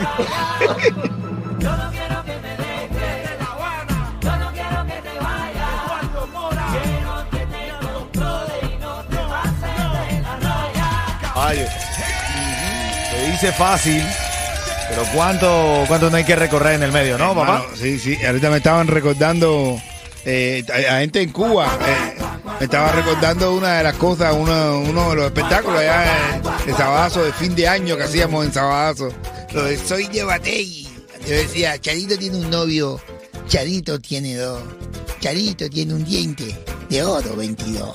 Ay, 11.36 11.66
se 13.12 13.32
dice 13.32 13.52
fácil, 13.54 14.04
pero 14.90 15.04
¿cuánto, 15.14 15.86
¿cuánto 15.88 16.10
no 16.10 16.18
hay 16.18 16.24
que 16.26 16.36
recorrer 16.36 16.74
en 16.76 16.84
el 16.84 16.92
medio, 16.92 17.18
no, 17.18 17.34
papá? 17.34 17.58
Hermano, 17.64 17.76
sí, 17.76 17.98
sí. 18.00 18.18
Ahorita 18.26 18.50
me 18.50 18.58
estaban 18.58 18.88
recordando 18.88 19.80
eh, 20.26 20.64
a, 20.90 20.96
a 20.96 21.00
gente 21.00 21.22
en 21.22 21.32
Cuba. 21.32 21.68
eh, 21.88 22.19
me 22.60 22.66
estaba 22.66 22.92
recordando 22.92 23.54
una 23.56 23.78
de 23.78 23.84
las 23.84 23.96
cosas, 23.96 24.36
uno, 24.38 24.82
de 24.82 25.16
los 25.16 25.26
espectáculos 25.26 25.80
allá 25.80 26.42
en 26.68 26.76
Sabadazo 26.76 27.24
de 27.24 27.32
fin 27.32 27.56
de 27.56 27.68
año 27.68 27.96
que 27.96 28.04
hacíamos 28.04 28.46
en 28.46 28.54
Sabadazo. 28.54 29.14
Lo 29.54 29.64
de 29.64 29.78
Soy 29.78 30.08
de 30.08 30.24
Batey. 30.26 30.88
Yo 31.22 31.36
decía, 31.36 31.80
Charito 31.80 32.18
tiene 32.18 32.38
un 32.38 32.50
novio, 32.50 33.00
Charito 33.48 34.00
tiene 34.00 34.36
dos. 34.36 34.62
Charito 35.22 35.70
tiene 35.70 35.94
un 35.94 36.04
diente 36.04 36.58
de 36.90 37.04
oro 37.04 37.36
22. 37.36 37.90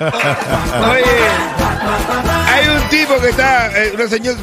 Oye, 0.00 1.04
hay 2.46 2.68
un 2.68 2.88
tipo 2.88 3.20
que 3.20 3.30
está, 3.30 3.84
eh, 3.84 3.92
una 3.94 4.08
señora, 4.08 4.38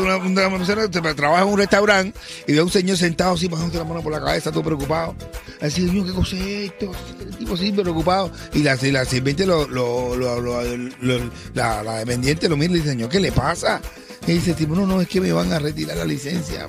una, 0.00 0.16
una 0.16 0.50
persona 0.58 0.88
que 0.88 1.14
trabaja 1.14 1.42
en 1.42 1.48
un 1.48 1.58
restaurante 1.58 2.18
y 2.46 2.52
ve 2.52 2.58
a 2.60 2.64
un 2.64 2.70
señor 2.70 2.96
sentado 2.96 3.34
así, 3.34 3.48
pasándose 3.48 3.78
la 3.78 3.84
mano 3.84 4.02
por 4.02 4.12
la 4.12 4.20
cabeza, 4.20 4.50
todo 4.50 4.62
preocupado. 4.64 5.14
Así, 5.60 5.86
señor, 5.86 6.06
¿qué 6.06 6.12
cosa 6.12 6.36
es 6.36 6.70
esto? 6.70 6.92
El 7.20 7.36
tipo 7.36 7.54
así 7.54 7.72
preocupado. 7.72 8.30
Y 8.52 8.62
la, 8.62 8.76
sirviente, 8.76 9.46
lo, 9.46 9.66
lo, 9.68 10.16
lo, 10.16 10.40
lo- 10.40 10.62
lo- 11.00 11.30
la, 11.54 11.82
la 11.82 11.98
dependiente 11.98 12.48
lo 12.48 12.56
mira 12.56 12.70
y 12.70 12.74
le 12.74 12.78
dice, 12.80 12.90
señor, 12.90 13.08
¿qué 13.10 13.20
le 13.20 13.32
pasa? 13.32 13.80
Y 14.26 14.32
dice, 14.34 14.52
tipo, 14.54 14.74
no, 14.74 14.86
no, 14.86 15.00
es 15.00 15.08
que 15.08 15.20
me 15.20 15.32
van 15.32 15.52
a 15.52 15.58
retirar 15.58 15.96
la 15.96 16.04
licencia. 16.04 16.68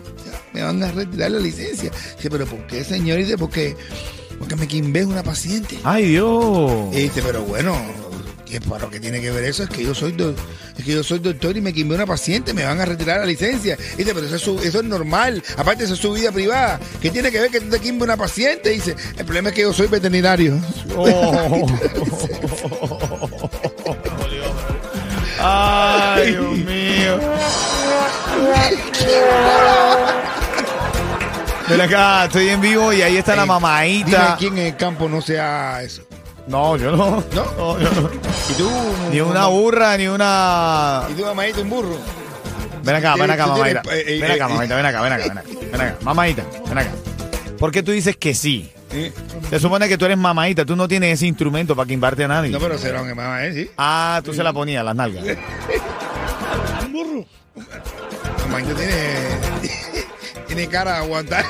Me 0.53 0.63
van 0.63 0.81
a 0.83 0.91
retirar 0.91 1.31
la 1.31 1.39
licencia. 1.39 1.91
Dice, 2.17 2.29
pero 2.29 2.45
¿por 2.45 2.65
qué, 2.67 2.83
señor? 2.83 3.19
Y 3.19 3.24
dice, 3.24 3.38
porque, 3.38 3.75
porque 4.39 4.55
me 4.55 4.67
quimbé 4.67 5.05
una 5.05 5.21
paciente. 5.21 5.77
Ay, 5.83 6.10
Dios. 6.12 6.71
Y 6.93 7.01
dice, 7.03 7.21
pero 7.21 7.41
bueno, 7.43 7.75
¿qué 8.51 8.62
para 8.62 8.84
lo 8.84 8.89
que 8.91 9.00
tiene 9.00 9.22
que 9.22 9.31
ver 9.31 9.46
eso? 9.46 9.63
Es 9.63 9.70
que 9.70 9.84
yo 9.84 9.96
soy 9.96 10.12
do- 10.12 10.36
es 10.77 10.84
que 10.86 10.91
yo 10.93 11.03
soy 11.03 11.20
doctor 11.20 11.55
y 11.58 11.62
me 11.62 11.72
quimé 11.74 11.96
una 11.96 12.05
paciente, 12.05 12.53
me 12.53 12.63
van 12.65 12.79
a 12.81 12.86
retirar 12.86 13.20
la 13.22 13.25
licencia. 13.25 13.77
Dice, 13.98 14.13
pero 14.13 14.25
eso 14.27 14.36
es, 14.36 14.41
su- 14.41 14.60
eso 14.60 14.79
es 14.79 14.86
normal. 14.86 15.41
Aparte, 15.58 15.86
eso 15.86 15.93
es 15.93 16.00
su 16.00 16.12
vida 16.13 16.31
privada. 16.31 16.79
¿Qué 17.01 17.10
tiene 17.10 17.31
que 17.31 17.39
ver 17.39 17.50
que 17.50 17.62
tú 17.62 17.70
te 17.70 17.79
quimbes 17.79 18.03
una 18.03 18.17
paciente? 18.17 18.70
dice, 18.70 18.96
el 19.17 19.25
problema 19.25 19.50
es 19.50 19.55
que 19.55 19.62
yo 19.62 19.74
soy 19.74 19.88
veterinario. 19.88 20.60
Oh. 20.96 21.65
Ay, 25.43 26.31
Dios 26.31 26.58
mío. 26.58 27.20
Ven 31.70 31.81
acá, 31.81 32.25
estoy 32.25 32.50
en 32.50 32.60
vivo 32.60 32.91
y 32.91 33.01
ahí 33.01 33.15
está 33.17 33.34
la 33.36 33.43
Dime 33.43 33.53
mamadita. 33.53 34.36
quién 34.38 34.58
en 34.58 34.65
el 34.67 34.75
campo 34.75 35.08
no 35.08 35.22
sea 35.22 35.81
eso. 35.84 36.01
No, 36.48 36.75
yo 36.77 36.91
no. 36.91 37.24
¿No? 37.33 37.79
yo 37.79 37.89
no. 37.91 38.10
¿Y 38.50 38.53
tú? 38.53 38.69
Ni 39.12 39.21
una 39.21 39.48
burra, 39.48 39.95
ni 39.98 40.07
una. 40.07 41.03
¿Y 41.10 41.13
tú, 41.13 41.24
mamadita, 41.25 41.62
un 41.62 41.69
burro? 41.69 41.98
Ven 42.83 42.95
acá, 42.95 43.15
ven 43.15 43.29
acá, 43.31 43.45
Tú 43.45 43.53
tienes- 43.53 43.75
mamadita. 43.75 43.95
eh, 43.95 44.03
eh, 44.07 44.21
Ven 44.21 44.31
acá, 44.31 44.45
eh, 44.45 44.50
mamadita, 44.50 44.75
ven 44.75 44.86
acá, 44.86 45.01
ven 45.01 45.13
acá, 45.13 45.24
ven 45.27 45.38
acá. 45.38 45.50
Ven 45.71 45.81
acá. 45.81 45.98
Mamadita, 46.01 46.43
ven 46.67 46.77
acá. 46.77 46.89
¿Por 47.60 47.71
qué 47.71 47.83
tú 47.83 47.91
dices 47.91 48.17
que 48.17 48.33
sí? 48.33 48.71
¿Eh? 48.91 49.13
Se 49.50 49.60
supone 49.60 49.88
que 49.88 49.98
tú 49.98 50.05
eres 50.05 50.17
mamadita, 50.17 50.65
tú 50.65 50.75
no 50.75 50.88
tienes 50.88 51.13
ese 51.13 51.27
instrumento 51.27 51.75
para 51.75 51.88
quimbarte 51.88 52.24
a 52.24 52.27
nadie. 52.27 52.50
No, 52.50 52.60
pero 52.60 52.77
será 52.77 53.01
un 53.01 53.10
mamá, 53.10 53.45
¿eh? 53.45 53.53
Sí. 53.53 53.71
Ah, 53.77 54.19
tú 54.24 54.33
se 54.33 54.43
la 54.43 54.51
ponías, 54.51 54.83
las 54.83 54.95
nalgas. 54.95 55.24
Un 56.86 56.91
burro. 56.91 57.25
Mamadita 58.48 58.74
tiene, 58.74 58.95
tiene 60.48 60.67
cara 60.67 60.93
de 60.93 60.98
aguantar. 61.05 61.45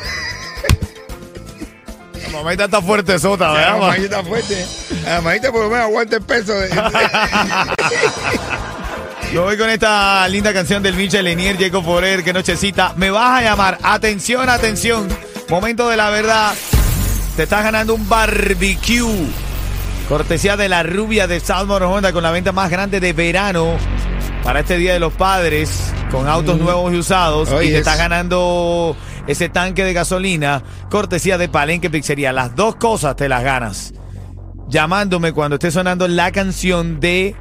La 2.31 2.37
mamadita 2.37 2.65
está 2.65 2.81
fuerte 2.81 3.19
sota, 3.19 3.47
La 3.47 3.53
¿verdad? 3.53 3.71
ma? 3.73 3.79
mamadita 3.87 4.23
fuerte. 4.23 4.65
La 5.03 5.15
mamadita 5.15 5.51
por 5.51 5.61
lo 5.63 5.69
menos 5.69 5.85
aguanta 5.85 6.15
el 6.17 6.21
peso. 6.23 6.53
de- 6.53 6.69
Yo 9.33 9.43
voy 9.43 9.57
con 9.57 9.69
esta 9.69 10.27
linda 10.27 10.51
canción 10.53 10.83
del 10.83 10.95
Michel 10.95 11.23
Lenier, 11.23 11.57
Jacob 11.57 11.85
Forer, 11.85 12.23
que 12.23 12.33
nochecita. 12.33 12.93
Me 12.97 13.09
vas 13.11 13.39
a 13.39 13.43
llamar. 13.43 13.77
Atención, 13.81 14.49
atención. 14.49 15.07
Momento 15.49 15.87
de 15.87 15.95
la 15.97 16.09
verdad. 16.09 16.53
Te 17.37 17.43
estás 17.43 17.63
ganando 17.63 17.95
un 17.95 18.09
barbecue. 18.09 19.27
Cortesía 20.09 20.57
de 20.57 20.67
la 20.67 20.83
rubia 20.83 21.27
de 21.27 21.39
Salmon 21.39 21.81
Honda 21.83 22.11
con 22.11 22.23
la 22.23 22.31
venta 22.31 22.51
más 22.51 22.69
grande 22.69 22.99
de 22.99 23.13
verano 23.13 23.77
para 24.43 24.59
este 24.59 24.77
Día 24.77 24.91
de 24.93 24.99
los 24.99 25.13
Padres 25.13 25.93
con 26.11 26.27
autos 26.27 26.59
nuevos 26.59 26.91
y 26.91 26.97
usados. 26.97 27.47
Y 27.49 27.53
te 27.53 27.67
es- 27.69 27.75
estás 27.75 27.97
ganando 27.97 28.97
ese 29.27 29.49
tanque 29.49 29.83
de 29.83 29.93
gasolina. 29.93 30.63
Cortesía 30.89 31.37
de 31.37 31.49
Palenque 31.49 31.89
Pizzería. 31.89 32.33
Las 32.33 32.55
dos 32.55 32.75
cosas 32.75 33.15
te 33.15 33.29
las 33.29 33.43
ganas. 33.43 33.93
Llamándome 34.67 35.33
cuando 35.33 35.55
esté 35.55 35.71
sonando 35.71 36.07
la 36.07 36.31
canción 36.31 36.99
de 36.99 37.35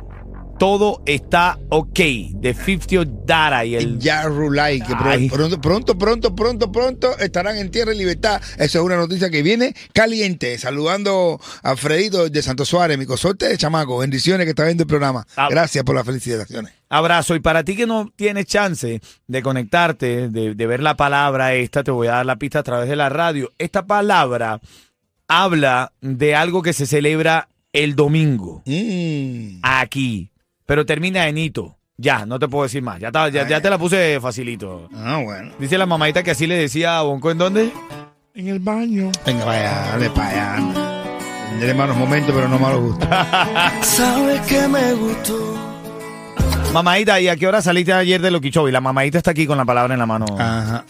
Todo 0.60 1.02
está 1.06 1.58
ok 1.70 1.98
de 2.34 2.52
50 2.52 3.10
Dara 3.24 3.64
y 3.64 3.76
el 3.76 3.98
Ya 3.98 4.24
Rulay, 4.24 4.78
que 4.82 4.92
Ay. 4.94 5.30
pronto, 5.30 5.58
pronto, 5.58 5.96
pronto, 5.96 6.34
pronto, 6.36 6.70
pronto 6.70 7.18
estarán 7.18 7.56
en 7.56 7.70
tierra 7.70 7.94
y 7.94 7.96
libertad. 7.98 8.42
Esa 8.58 8.78
es 8.78 8.84
una 8.84 8.96
noticia 8.96 9.30
que 9.30 9.42
viene 9.42 9.74
caliente. 9.94 10.58
Saludando 10.58 11.40
a 11.62 11.76
Fredito 11.76 12.28
de 12.28 12.42
Santo 12.42 12.66
Suárez, 12.66 12.98
mi 12.98 13.06
consorte 13.06 13.48
de 13.48 13.56
chamaco. 13.56 13.96
Bendiciones 13.96 14.44
que 14.44 14.50
está 14.50 14.64
viendo 14.66 14.82
el 14.82 14.86
programa. 14.86 15.26
Ah. 15.34 15.48
Gracias 15.50 15.82
por 15.82 15.94
las 15.94 16.04
felicitaciones. 16.04 16.74
abrazo. 16.90 17.34
Y 17.34 17.40
para 17.40 17.64
ti 17.64 17.74
que 17.74 17.86
no 17.86 18.12
tienes 18.14 18.44
chance 18.44 19.00
de 19.28 19.42
conectarte, 19.42 20.28
de, 20.28 20.54
de 20.54 20.66
ver 20.66 20.82
la 20.82 20.94
palabra 20.94 21.54
esta, 21.54 21.82
te 21.82 21.90
voy 21.90 22.08
a 22.08 22.16
dar 22.16 22.26
la 22.26 22.36
pista 22.36 22.58
a 22.58 22.62
través 22.64 22.86
de 22.90 22.96
la 22.96 23.08
radio. 23.08 23.50
Esta 23.56 23.86
palabra 23.86 24.60
habla 25.26 25.92
de 26.02 26.34
algo 26.34 26.60
que 26.60 26.74
se 26.74 26.84
celebra 26.86 27.48
el 27.72 27.94
domingo, 27.94 28.62
Mm. 28.66 29.60
aquí, 29.62 30.29
pero 30.70 30.86
termina 30.86 31.26
en 31.26 31.36
hito. 31.36 31.78
Ya, 31.96 32.24
no 32.24 32.38
te 32.38 32.46
puedo 32.46 32.62
decir 32.62 32.80
más. 32.80 33.00
Ya, 33.00 33.08
está- 33.08 33.28
ya, 33.28 33.44
ya 33.48 33.60
te 33.60 33.68
la 33.68 33.76
puse 33.76 34.20
facilito. 34.20 34.88
Ah, 34.94 35.20
bueno. 35.20 35.50
Dice 35.58 35.76
la 35.76 35.84
mamadita 35.84 36.22
que 36.22 36.30
así 36.30 36.46
le 36.46 36.54
decía 36.54 36.98
a 36.98 37.02
Bonco, 37.02 37.28
¿en 37.32 37.38
dónde? 37.38 37.72
En 38.36 38.46
el 38.46 38.60
baño. 38.60 39.10
Venga, 39.26 39.44
vaya, 39.46 39.72
dale 39.90 40.10
para 40.10 40.28
allá. 40.28 41.48
Tendré 41.48 41.74
malos 41.74 41.96
momentos, 41.96 42.32
pero 42.32 42.48
no 42.48 42.60
malos 42.60 42.82
gustos. 42.82 43.08
Sabes 43.82 44.40
que 44.42 44.68
me 44.68 44.92
gustó. 44.94 45.58
Mamadita, 46.72 47.20
¿y 47.20 47.26
a 47.26 47.34
qué 47.34 47.48
hora 47.48 47.60
saliste 47.62 47.92
ayer 47.92 48.22
de 48.22 48.30
Loquichow? 48.30 48.68
Y 48.68 48.70
la 48.70 48.80
mamadita 48.80 49.18
está 49.18 49.32
aquí 49.32 49.48
con 49.48 49.58
la 49.58 49.64
palabra 49.64 49.94
en 49.94 49.98
la 49.98 50.06
mano. 50.06 50.26
Ajá. 50.38 50.84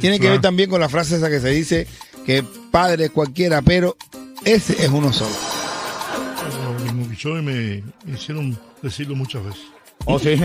Tiene 0.00 0.18
que 0.18 0.30
ver 0.30 0.40
también 0.40 0.68
con 0.68 0.80
la 0.80 0.88
frase 0.88 1.14
esa 1.14 1.30
que 1.30 1.38
se 1.38 1.50
dice 1.50 1.86
que 2.26 2.42
padre 2.72 3.10
cualquiera, 3.10 3.62
pero 3.62 3.96
ese 4.44 4.72
es 4.84 4.88
uno 4.88 5.12
solo. 5.12 5.30
Los 7.24 7.42
me 7.44 7.82
hicieron 8.12 8.58
decirlo 8.86 9.14
muchas 9.14 9.44
veces. 9.44 9.60
Oh, 10.04 10.18
sí. 10.18 10.34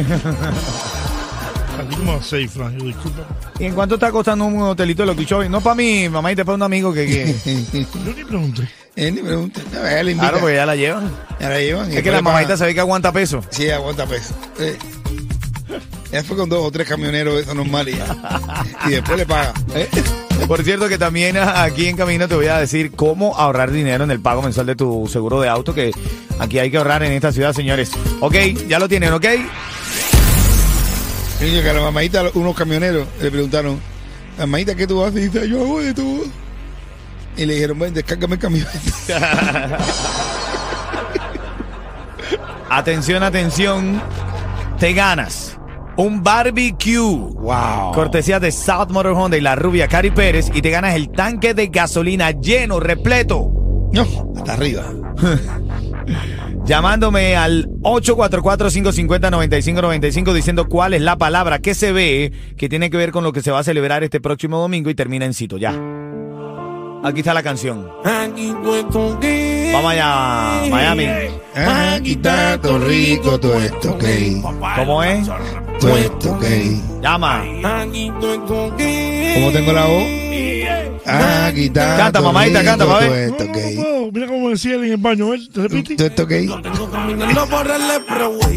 Así 1.79 1.95
como 1.95 2.13
a 2.13 2.21
seis, 2.21 2.51
Fran, 2.51 2.77
yo 2.77 2.86
disculpa. 2.86 3.25
¿Y 3.60 3.65
en 3.65 3.74
cuánto 3.74 3.95
está 3.95 4.12
costando 4.12 4.45
un 4.45 4.62
hotelito 4.62 5.03
de 5.03 5.07
Loquichow? 5.07 5.48
No 5.50 5.62
para 5.62 5.75
mí, 5.75 6.10
mamadita, 6.10 6.43
para 6.43 6.55
un 6.55 6.63
amigo 6.63 6.93
que... 6.93 7.05
que... 7.05 7.86
Yo 8.05 8.13
ni 8.13 8.24
pregunté. 8.24 8.69
Él 8.95 9.15
ni 9.15 9.21
pregunta. 9.21 9.62
No, 9.71 9.79
ella 9.88 10.03
le 10.03 10.12
invita. 10.12 10.27
Claro, 10.27 10.39
porque 10.41 10.55
ya 10.55 10.65
la 10.65 10.75
llevan. 10.75 11.12
Ya 11.39 11.50
la 11.50 11.60
llevan. 11.60 11.91
y 11.91 11.95
Es 11.95 12.03
que 12.03 12.12
la 12.12 12.21
mamadita 12.21 12.57
se 12.57 12.65
ve 12.65 12.74
que 12.74 12.81
aguanta 12.81 13.12
peso. 13.13 13.41
Sí, 13.50 13.69
aguanta 13.69 14.05
peso. 14.05 14.33
Sí. 14.57 14.74
Ella 16.12 16.24
fue 16.24 16.36
con 16.36 16.50
dos 16.50 16.65
o 16.65 16.71
tres 16.71 16.88
camioneros, 16.88 17.41
eso 17.41 17.53
normal, 17.53 17.88
y, 17.88 17.95
ya. 17.95 18.65
y 18.88 18.91
después 18.91 19.17
le 19.17 19.25
paga. 19.25 19.53
¿eh? 19.75 19.89
Por 20.48 20.63
cierto 20.63 20.89
que 20.89 20.98
también 20.98 21.38
a- 21.38 21.63
aquí 21.63 21.88
en 21.88 21.95
Camino 21.95 22.27
te 22.27 22.36
voy 22.36 22.48
a 22.48 22.57
decir 22.57 22.91
cómo 22.91 23.36
ahorrar 23.38 23.71
dinero 23.71 24.03
en 24.03 24.12
el 24.12 24.19
pago 24.19 24.41
mensual 24.41 24.65
de 24.65 24.75
tu 24.75 25.07
seguro 25.07 25.39
de 25.39 25.48
auto, 25.48 25.74
que 25.74 25.91
aquí 26.39 26.60
hay 26.60 26.69
que 26.69 26.77
ahorrar 26.77 27.03
en 27.03 27.13
esta 27.13 27.31
ciudad, 27.31 27.53
señores. 27.53 27.91
Ok, 28.19 28.36
ya 28.67 28.77
lo 28.79 28.89
tienen, 28.89 29.13
¿ok? 29.13 29.25
Dice 31.39 31.62
que 31.63 31.69
a 31.69 31.74
la 31.74 31.81
mamadita, 31.81 32.24
unos 32.33 32.55
camioneros 32.55 33.07
le 33.21 33.31
preguntaron, 33.31 33.79
mamadita, 34.38 34.75
¿qué 34.75 34.86
tú 34.88 35.03
haces? 35.03 35.21
Y 35.24 35.29
dice, 35.29 35.48
yo 35.50 35.62
hago 35.62 35.79
de 35.81 35.93
todo. 35.93 36.24
Y 37.38 37.45
le 37.45 37.53
dijeron, 37.53 37.79
bueno, 37.79 37.93
descárgame 37.95 38.36
el 38.36 38.41
camión. 38.41 38.67
Atención, 42.69 43.24
atención. 43.24 44.01
Te 44.79 44.93
ganas 44.93 45.50
un 45.98 46.24
barbecue. 46.24 47.00
wow. 47.00 47.91
Cortesía 47.93 48.39
de 48.39 48.51
South 48.51 48.89
Motor 48.89 49.13
Honda 49.13 49.38
y 49.38 49.41
la 49.41 49.55
rubia 49.55 49.88
Cari 49.88 50.12
Pérez 50.12 50.50
y 50.53 50.62
te 50.62 50.69
ganas 50.69 50.95
el 50.95 51.10
tanque 51.10 51.53
de 51.53 51.67
gasolina 51.67 52.31
lleno, 52.31 52.79
repleto. 52.79 53.51
No, 53.91 54.05
hasta 54.36 54.53
arriba. 54.53 54.83
llamándome 56.65 57.36
al 57.36 57.67
844-550-9595 57.81 60.33
diciendo 60.33 60.69
cuál 60.69 60.93
es 60.93 61.01
la 61.01 61.17
palabra 61.17 61.60
que 61.60 61.74
se 61.74 61.91
ve 61.91 62.31
que 62.57 62.69
tiene 62.69 62.89
que 62.89 62.95
ver 62.98 63.12
con 63.12 63.24
lo 63.24 63.33
que 63.33 63.41
se 63.41 63.51
va 63.51 63.60
a 63.60 63.63
celebrar 63.63 64.03
este 64.03 64.21
próximo 64.21 64.60
domingo 64.60 64.89
y 64.89 64.95
termina 64.95 65.25
en 65.25 65.33
cito. 65.33 65.57
Ya. 65.57 65.74
Aquí 67.03 67.21
está 67.21 67.33
la 67.33 67.41
canción. 67.41 67.89
Vamos 69.74 69.91
allá, 69.91 70.62
Miami. 70.69 71.07
Aquí 71.55 72.12
está 72.12 72.62
todo 72.62 72.77
rico, 72.79 73.39
todo 73.39 73.60
esto, 73.60 73.93
ok. 73.93 74.03
¿Cómo 74.77 75.01
es? 75.03 75.27
Todo 75.81 75.97
esto, 75.97 76.31
ok. 76.33 76.43
Llama. 77.01 77.43
¿Cómo 77.61 79.51
tengo 79.51 79.73
la 79.73 79.85
voz? 79.88 80.03
Aquí 81.05 81.65
está. 81.65 81.97
Canta, 81.97 82.21
mamadita, 82.21 82.63
canta, 82.63 82.85
pa' 82.85 83.00
ver. 83.00 83.31
Mira 84.13 84.27
cómo 84.27 84.50
decía 84.50 84.75
él 84.75 84.83
en 84.85 84.91
el 84.91 84.97
baño, 84.97 85.33
¿eh? 85.33 85.39
¿Te 85.51 85.61
repite? 85.61 85.95
Todo 85.95 86.07
esto, 86.07 86.23
ok. 86.23 86.91
Caminando 86.91 87.47
por 87.47 87.65
el 87.65 87.81
Expressway. 87.81 88.55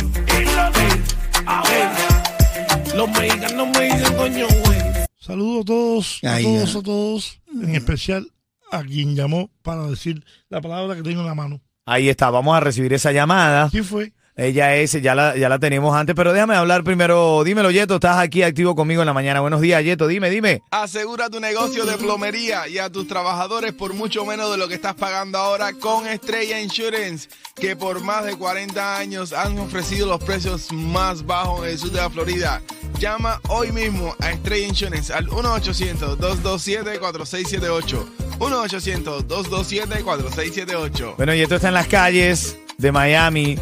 Los 2.94 3.10
mexicanos 3.10 3.68
me 3.76 3.84
dicen 3.86 4.14
coño, 4.16 4.46
güey. 4.64 4.78
Saludos 5.18 5.62
a 5.62 5.64
todos, 5.64 6.20
a 6.22 6.34
Ay, 6.34 6.44
todos, 6.44 6.72
ya. 6.74 6.78
a 6.78 6.82
todos. 6.82 7.40
En 7.62 7.74
especial 7.74 8.28
a 8.70 8.82
quien 8.82 9.16
llamó 9.16 9.50
para 9.62 9.86
decir 9.86 10.22
la 10.50 10.60
palabra 10.60 10.94
que 10.94 11.02
tengo 11.02 11.20
en 11.22 11.26
la 11.26 11.34
mano. 11.34 11.60
Ahí 11.86 12.08
está, 12.08 12.30
vamos 12.30 12.54
a 12.56 12.60
recibir 12.60 12.92
esa 12.92 13.10
llamada. 13.12 13.68
¿Quién 13.70 13.84
fue? 13.84 14.12
Ella 14.36 14.74
es, 14.74 15.00
ya 15.00 15.14
la, 15.14 15.36
ya 15.36 15.48
la 15.48 15.60
tenemos 15.60 15.94
antes, 15.94 16.16
pero 16.16 16.32
déjame 16.32 16.56
hablar 16.56 16.82
primero. 16.82 17.44
Dímelo, 17.44 17.70
Yeto, 17.70 17.94
estás 17.94 18.18
aquí 18.18 18.42
activo 18.42 18.74
conmigo 18.74 19.00
en 19.00 19.06
la 19.06 19.12
mañana. 19.12 19.38
Buenos 19.40 19.60
días, 19.60 19.84
Yeto, 19.84 20.08
dime, 20.08 20.28
dime. 20.28 20.60
Asegura 20.72 21.30
tu 21.30 21.38
negocio 21.38 21.86
de 21.86 21.96
plomería 21.96 22.66
y 22.66 22.78
a 22.78 22.90
tus 22.90 23.06
trabajadores 23.06 23.72
por 23.74 23.94
mucho 23.94 24.26
menos 24.26 24.50
de 24.50 24.56
lo 24.56 24.66
que 24.66 24.74
estás 24.74 24.94
pagando 24.94 25.38
ahora 25.38 25.72
con 25.74 26.08
Estrella 26.08 26.60
Insurance, 26.60 27.28
que 27.54 27.76
por 27.76 28.00
más 28.00 28.24
de 28.24 28.36
40 28.36 28.98
años 28.98 29.32
han 29.32 29.56
ofrecido 29.56 30.08
los 30.08 30.20
precios 30.24 30.72
más 30.72 31.24
bajos 31.24 31.64
en 31.64 31.70
el 31.70 31.78
sur 31.78 31.92
de 31.92 32.00
la 32.00 32.10
Florida. 32.10 32.60
Llama 32.98 33.40
hoy 33.48 33.70
mismo 33.70 34.16
a 34.18 34.32
Estrella 34.32 34.66
Insurance 34.66 35.12
al 35.12 35.28
1-800-227-4678. 35.28 38.04
1-800-227-4678. 38.40 41.14
Bueno, 41.16 41.34
Yeto 41.34 41.54
está 41.54 41.68
en 41.68 41.74
las 41.74 41.86
calles 41.86 42.58
de 42.78 42.90
Miami. 42.90 43.56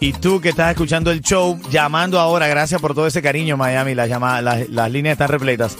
Y 0.00 0.12
tú 0.12 0.40
que 0.40 0.50
estás 0.50 0.70
escuchando 0.72 1.10
el 1.10 1.20
show, 1.22 1.58
llamando 1.70 2.20
ahora, 2.20 2.46
gracias 2.48 2.80
por 2.80 2.94
todo 2.94 3.06
ese 3.06 3.22
cariño, 3.22 3.56
Miami. 3.56 3.94
Las, 3.94 4.08
llama- 4.08 4.40
las, 4.42 4.68
las 4.68 4.90
líneas 4.90 5.12
están 5.14 5.28
repletas. 5.28 5.76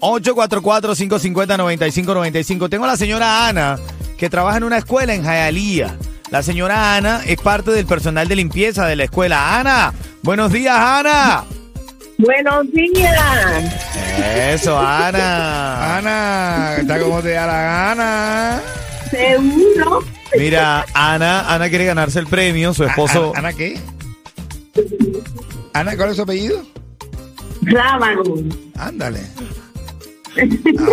844-550-9595. 0.00 2.68
Tengo 2.68 2.84
a 2.84 2.88
la 2.88 2.96
señora 2.96 3.48
Ana, 3.48 3.78
que 4.18 4.28
trabaja 4.30 4.56
en 4.58 4.64
una 4.64 4.78
escuela 4.78 5.14
en 5.14 5.22
Hialeah. 5.22 5.94
La 6.30 6.42
señora 6.42 6.96
Ana 6.96 7.20
es 7.26 7.40
parte 7.40 7.70
del 7.72 7.86
personal 7.86 8.28
de 8.28 8.36
limpieza 8.36 8.86
de 8.86 8.96
la 8.96 9.04
escuela. 9.04 9.58
Ana, 9.58 9.92
buenos 10.22 10.52
días, 10.52 10.76
Ana. 10.78 11.44
Buenos 12.18 12.70
días. 12.72 13.16
Eso, 14.52 14.78
Ana. 14.78 15.96
Ana, 15.98 16.76
está 16.78 17.00
como 17.00 17.20
te 17.22 17.30
da 17.30 17.46
la 17.46 17.62
gana. 17.62 18.60
Seguro. 19.10 20.00
Mira, 20.38 20.84
Ana, 20.94 21.52
Ana 21.52 21.68
quiere 21.68 21.84
ganarse 21.84 22.18
el 22.18 22.26
premio. 22.26 22.72
Su 22.74 22.84
esposo. 22.84 23.32
¿Ana, 23.34 23.48
Ana 23.48 23.56
qué? 23.56 23.78
Ana, 25.72 25.96
¿cuál 25.96 26.10
es 26.10 26.16
su 26.16 26.22
apellido? 26.22 26.62
Rábago. 27.62 28.22
Ándale. 28.78 29.20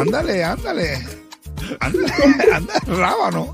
Ándale, 0.02 0.44
ándale. 0.44 1.02
Ándale, 1.80 2.14
ándale, 2.54 2.80
rábano. 2.88 3.54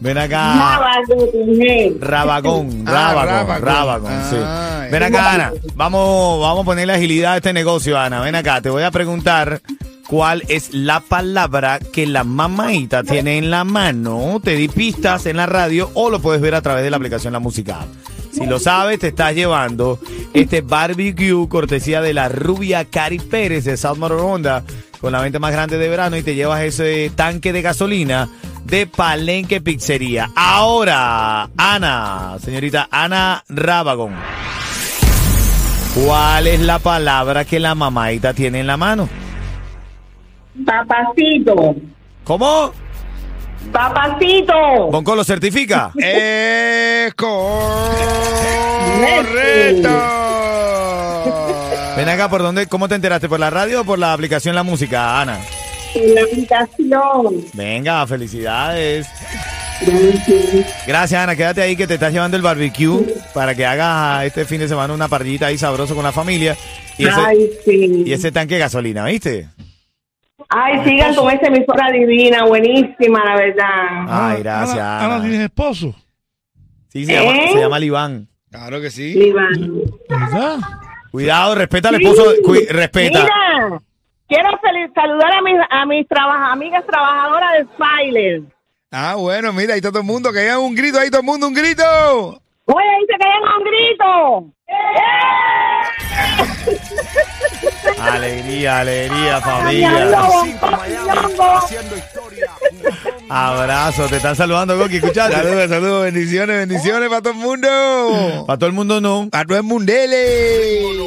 Ven 0.00 0.18
acá. 0.18 0.54
Rábago. 0.54 1.30
mujer. 1.46 1.92
Rabagón, 2.00 2.84
Ah, 2.86 2.92
Rabagón, 3.14 3.26
Rabagón. 3.62 3.62
Rabagón, 3.62 4.12
sí. 4.30 4.36
Ah, 4.40 4.86
Ven 4.90 5.02
acá, 5.02 5.32
Ana. 5.32 5.52
Vamos, 5.74 6.40
vamos 6.40 6.62
a 6.62 6.64
ponerle 6.64 6.92
agilidad 6.94 7.32
a 7.34 7.36
este 7.36 7.52
negocio, 7.52 7.98
Ana. 7.98 8.20
Ven 8.20 8.34
acá, 8.34 8.60
te 8.60 8.70
voy 8.70 8.82
a 8.82 8.90
preguntar 8.90 9.60
cuál 10.08 10.42
es 10.48 10.72
la 10.72 11.00
palabra 11.00 11.78
que 11.78 12.06
la 12.06 12.24
mamaita 12.24 13.04
tiene 13.04 13.38
en 13.38 13.50
la 13.50 13.62
mano. 13.62 14.40
Te 14.42 14.56
di 14.56 14.66
pistas 14.66 15.26
en 15.26 15.36
la 15.36 15.46
radio 15.46 15.90
o 15.94 16.10
lo 16.10 16.20
puedes 16.20 16.40
ver 16.40 16.54
a 16.54 16.62
través 16.62 16.82
de 16.82 16.90
la 16.90 16.96
aplicación 16.96 17.32
La 17.32 17.38
Música. 17.38 17.86
Si 18.32 18.46
lo 18.46 18.58
sabes, 18.58 18.98
te 18.98 19.08
estás 19.08 19.34
llevando 19.34 19.98
este 20.32 20.62
barbecue 20.62 21.48
cortesía 21.48 22.00
de 22.00 22.14
la 22.14 22.28
rubia 22.28 22.84
Cari 22.86 23.18
Pérez 23.18 23.64
de 23.64 23.76
South 23.76 23.98
Motor 23.98 24.20
Honda 24.20 24.64
con 25.00 25.12
la 25.12 25.20
venta 25.20 25.38
más 25.38 25.52
grande 25.52 25.76
de 25.76 25.88
verano 25.88 26.16
y 26.16 26.22
te 26.22 26.34
llevas 26.34 26.62
ese 26.62 27.10
tanque 27.14 27.52
de 27.52 27.62
gasolina 27.62 28.28
de 28.64 28.86
Palenque 28.86 29.60
Pizzería. 29.60 30.30
Ahora, 30.34 31.50
Ana, 31.56 32.36
señorita 32.42 32.88
Ana 32.90 33.44
Rabagón. 33.48 34.14
¿Cuál 35.94 36.46
es 36.46 36.60
la 36.60 36.78
palabra 36.78 37.44
que 37.44 37.60
la 37.60 37.74
mamaita 37.74 38.32
tiene 38.32 38.60
en 38.60 38.66
la 38.66 38.76
mano? 38.76 39.08
Papacito. 40.64 41.74
¿Cómo? 42.24 42.72
Papacito. 43.72 44.86
¿Bonco 44.90 45.14
lo 45.16 45.24
certifica? 45.24 45.92
Es 45.98 47.14
correcto. 47.14 47.48
Ven 51.96 52.08
acá, 52.08 52.28
¿por 52.30 52.42
dónde? 52.42 52.66
¿Cómo 52.66 52.88
te 52.88 52.94
enteraste? 52.94 53.28
¿Por 53.28 53.40
la 53.40 53.50
radio 53.50 53.80
o 53.80 53.84
por 53.84 53.98
la 53.98 54.12
aplicación 54.12 54.54
La 54.54 54.62
Música, 54.62 55.20
Ana? 55.20 55.38
En 55.94 56.14
la 56.14 56.20
habitación. 56.20 57.44
Venga, 57.54 58.06
felicidades. 58.06 59.08
Gracias, 60.86 61.20
Ana. 61.20 61.34
Quédate 61.34 61.62
ahí 61.62 61.76
que 61.76 61.86
te 61.86 61.94
estás 61.94 62.12
llevando 62.12 62.36
el 62.36 62.42
barbecue 62.42 63.14
para 63.34 63.54
que 63.54 63.64
hagas 63.66 64.24
este 64.26 64.44
fin 64.44 64.60
de 64.60 64.68
semana 64.68 64.92
una 64.94 65.08
parrillita 65.08 65.46
ahí 65.46 65.58
sabroso 65.58 65.94
con 65.94 66.04
la 66.04 66.12
familia. 66.12 66.56
Y 66.98 67.06
ese, 67.06 67.20
Ay, 67.20 67.50
sí. 67.64 68.02
y 68.06 68.12
ese 68.12 68.30
tanque 68.32 68.54
de 68.54 68.60
gasolina, 68.60 69.04
¿viste? 69.04 69.48
Ay, 70.48 70.82
sigan 70.84 71.14
con 71.14 71.30
esa 71.32 71.46
emisora 71.48 71.90
divina, 71.92 72.44
buenísima, 72.44 73.22
la 73.24 73.36
verdad. 73.36 74.06
Ay, 74.08 74.42
gracias, 74.42 74.78
Ana, 74.78 75.04
Ana, 75.04 75.14
Ana. 75.16 75.24
¿tienes 75.24 75.40
esposo? 75.40 75.94
Sí, 76.88 77.04
se 77.04 77.12
llama, 77.12 77.36
¿Eh? 77.36 77.50
se 77.52 77.58
llama 77.60 77.78
Libán. 77.78 78.26
Claro 78.50 78.80
que 78.80 78.90
sí. 78.90 79.12
Iván. 79.18 79.82
¿Verdad? 80.08 80.56
Cuidado, 81.10 81.54
respeta 81.54 81.90
al 81.90 81.96
esposo. 81.96 82.24
respeta. 82.70 83.24
Mira, 83.24 83.78
quiero 84.28 84.48
saludar 84.94 85.32
a 85.34 85.42
mis, 85.42 85.54
a 85.70 85.84
mis 85.86 86.08
trabaja- 86.08 86.52
amigas 86.52 86.84
trabajadoras 86.86 87.52
de 87.58 87.64
Spiler. 87.74 88.42
Ah, 88.90 89.16
bueno, 89.16 89.52
mira, 89.52 89.74
ahí 89.74 89.78
está 89.80 89.90
todo 89.90 90.00
el 90.00 90.06
mundo, 90.06 90.32
que 90.32 90.40
hagan 90.40 90.60
un 90.60 90.74
grito, 90.74 90.98
ahí 90.98 91.10
todo 91.10 91.20
el 91.20 91.26
mundo, 91.26 91.46
un 91.48 91.52
grito. 91.54 91.82
Oye, 92.64 92.86
dice 93.00 93.14
que 93.20 93.28
hagan 93.28 93.42
un 93.58 93.64
grito. 93.64 94.46
Alegría, 98.00 98.80
alegría, 98.80 99.40
familia. 99.40 100.18
Abrazo, 103.28 104.06
te 104.06 104.16
están 104.16 104.36
saludando, 104.36 104.78
Coqui. 104.78 104.96
¿Escuchaste? 104.96 105.34
Saludos, 105.34 105.68
saludos, 105.68 106.04
bendiciones, 106.04 106.68
bendiciones 106.68 107.08
para 107.08 107.22
todo 107.22 107.32
el 107.32 107.38
mundo. 107.38 108.44
Para 108.46 108.58
todo 108.58 108.66
el 108.68 108.74
mundo 108.74 109.00
no. 109.00 109.28
Para 109.30 109.44
todo 109.44 109.58
el 109.58 109.64
mundele. 109.64 110.98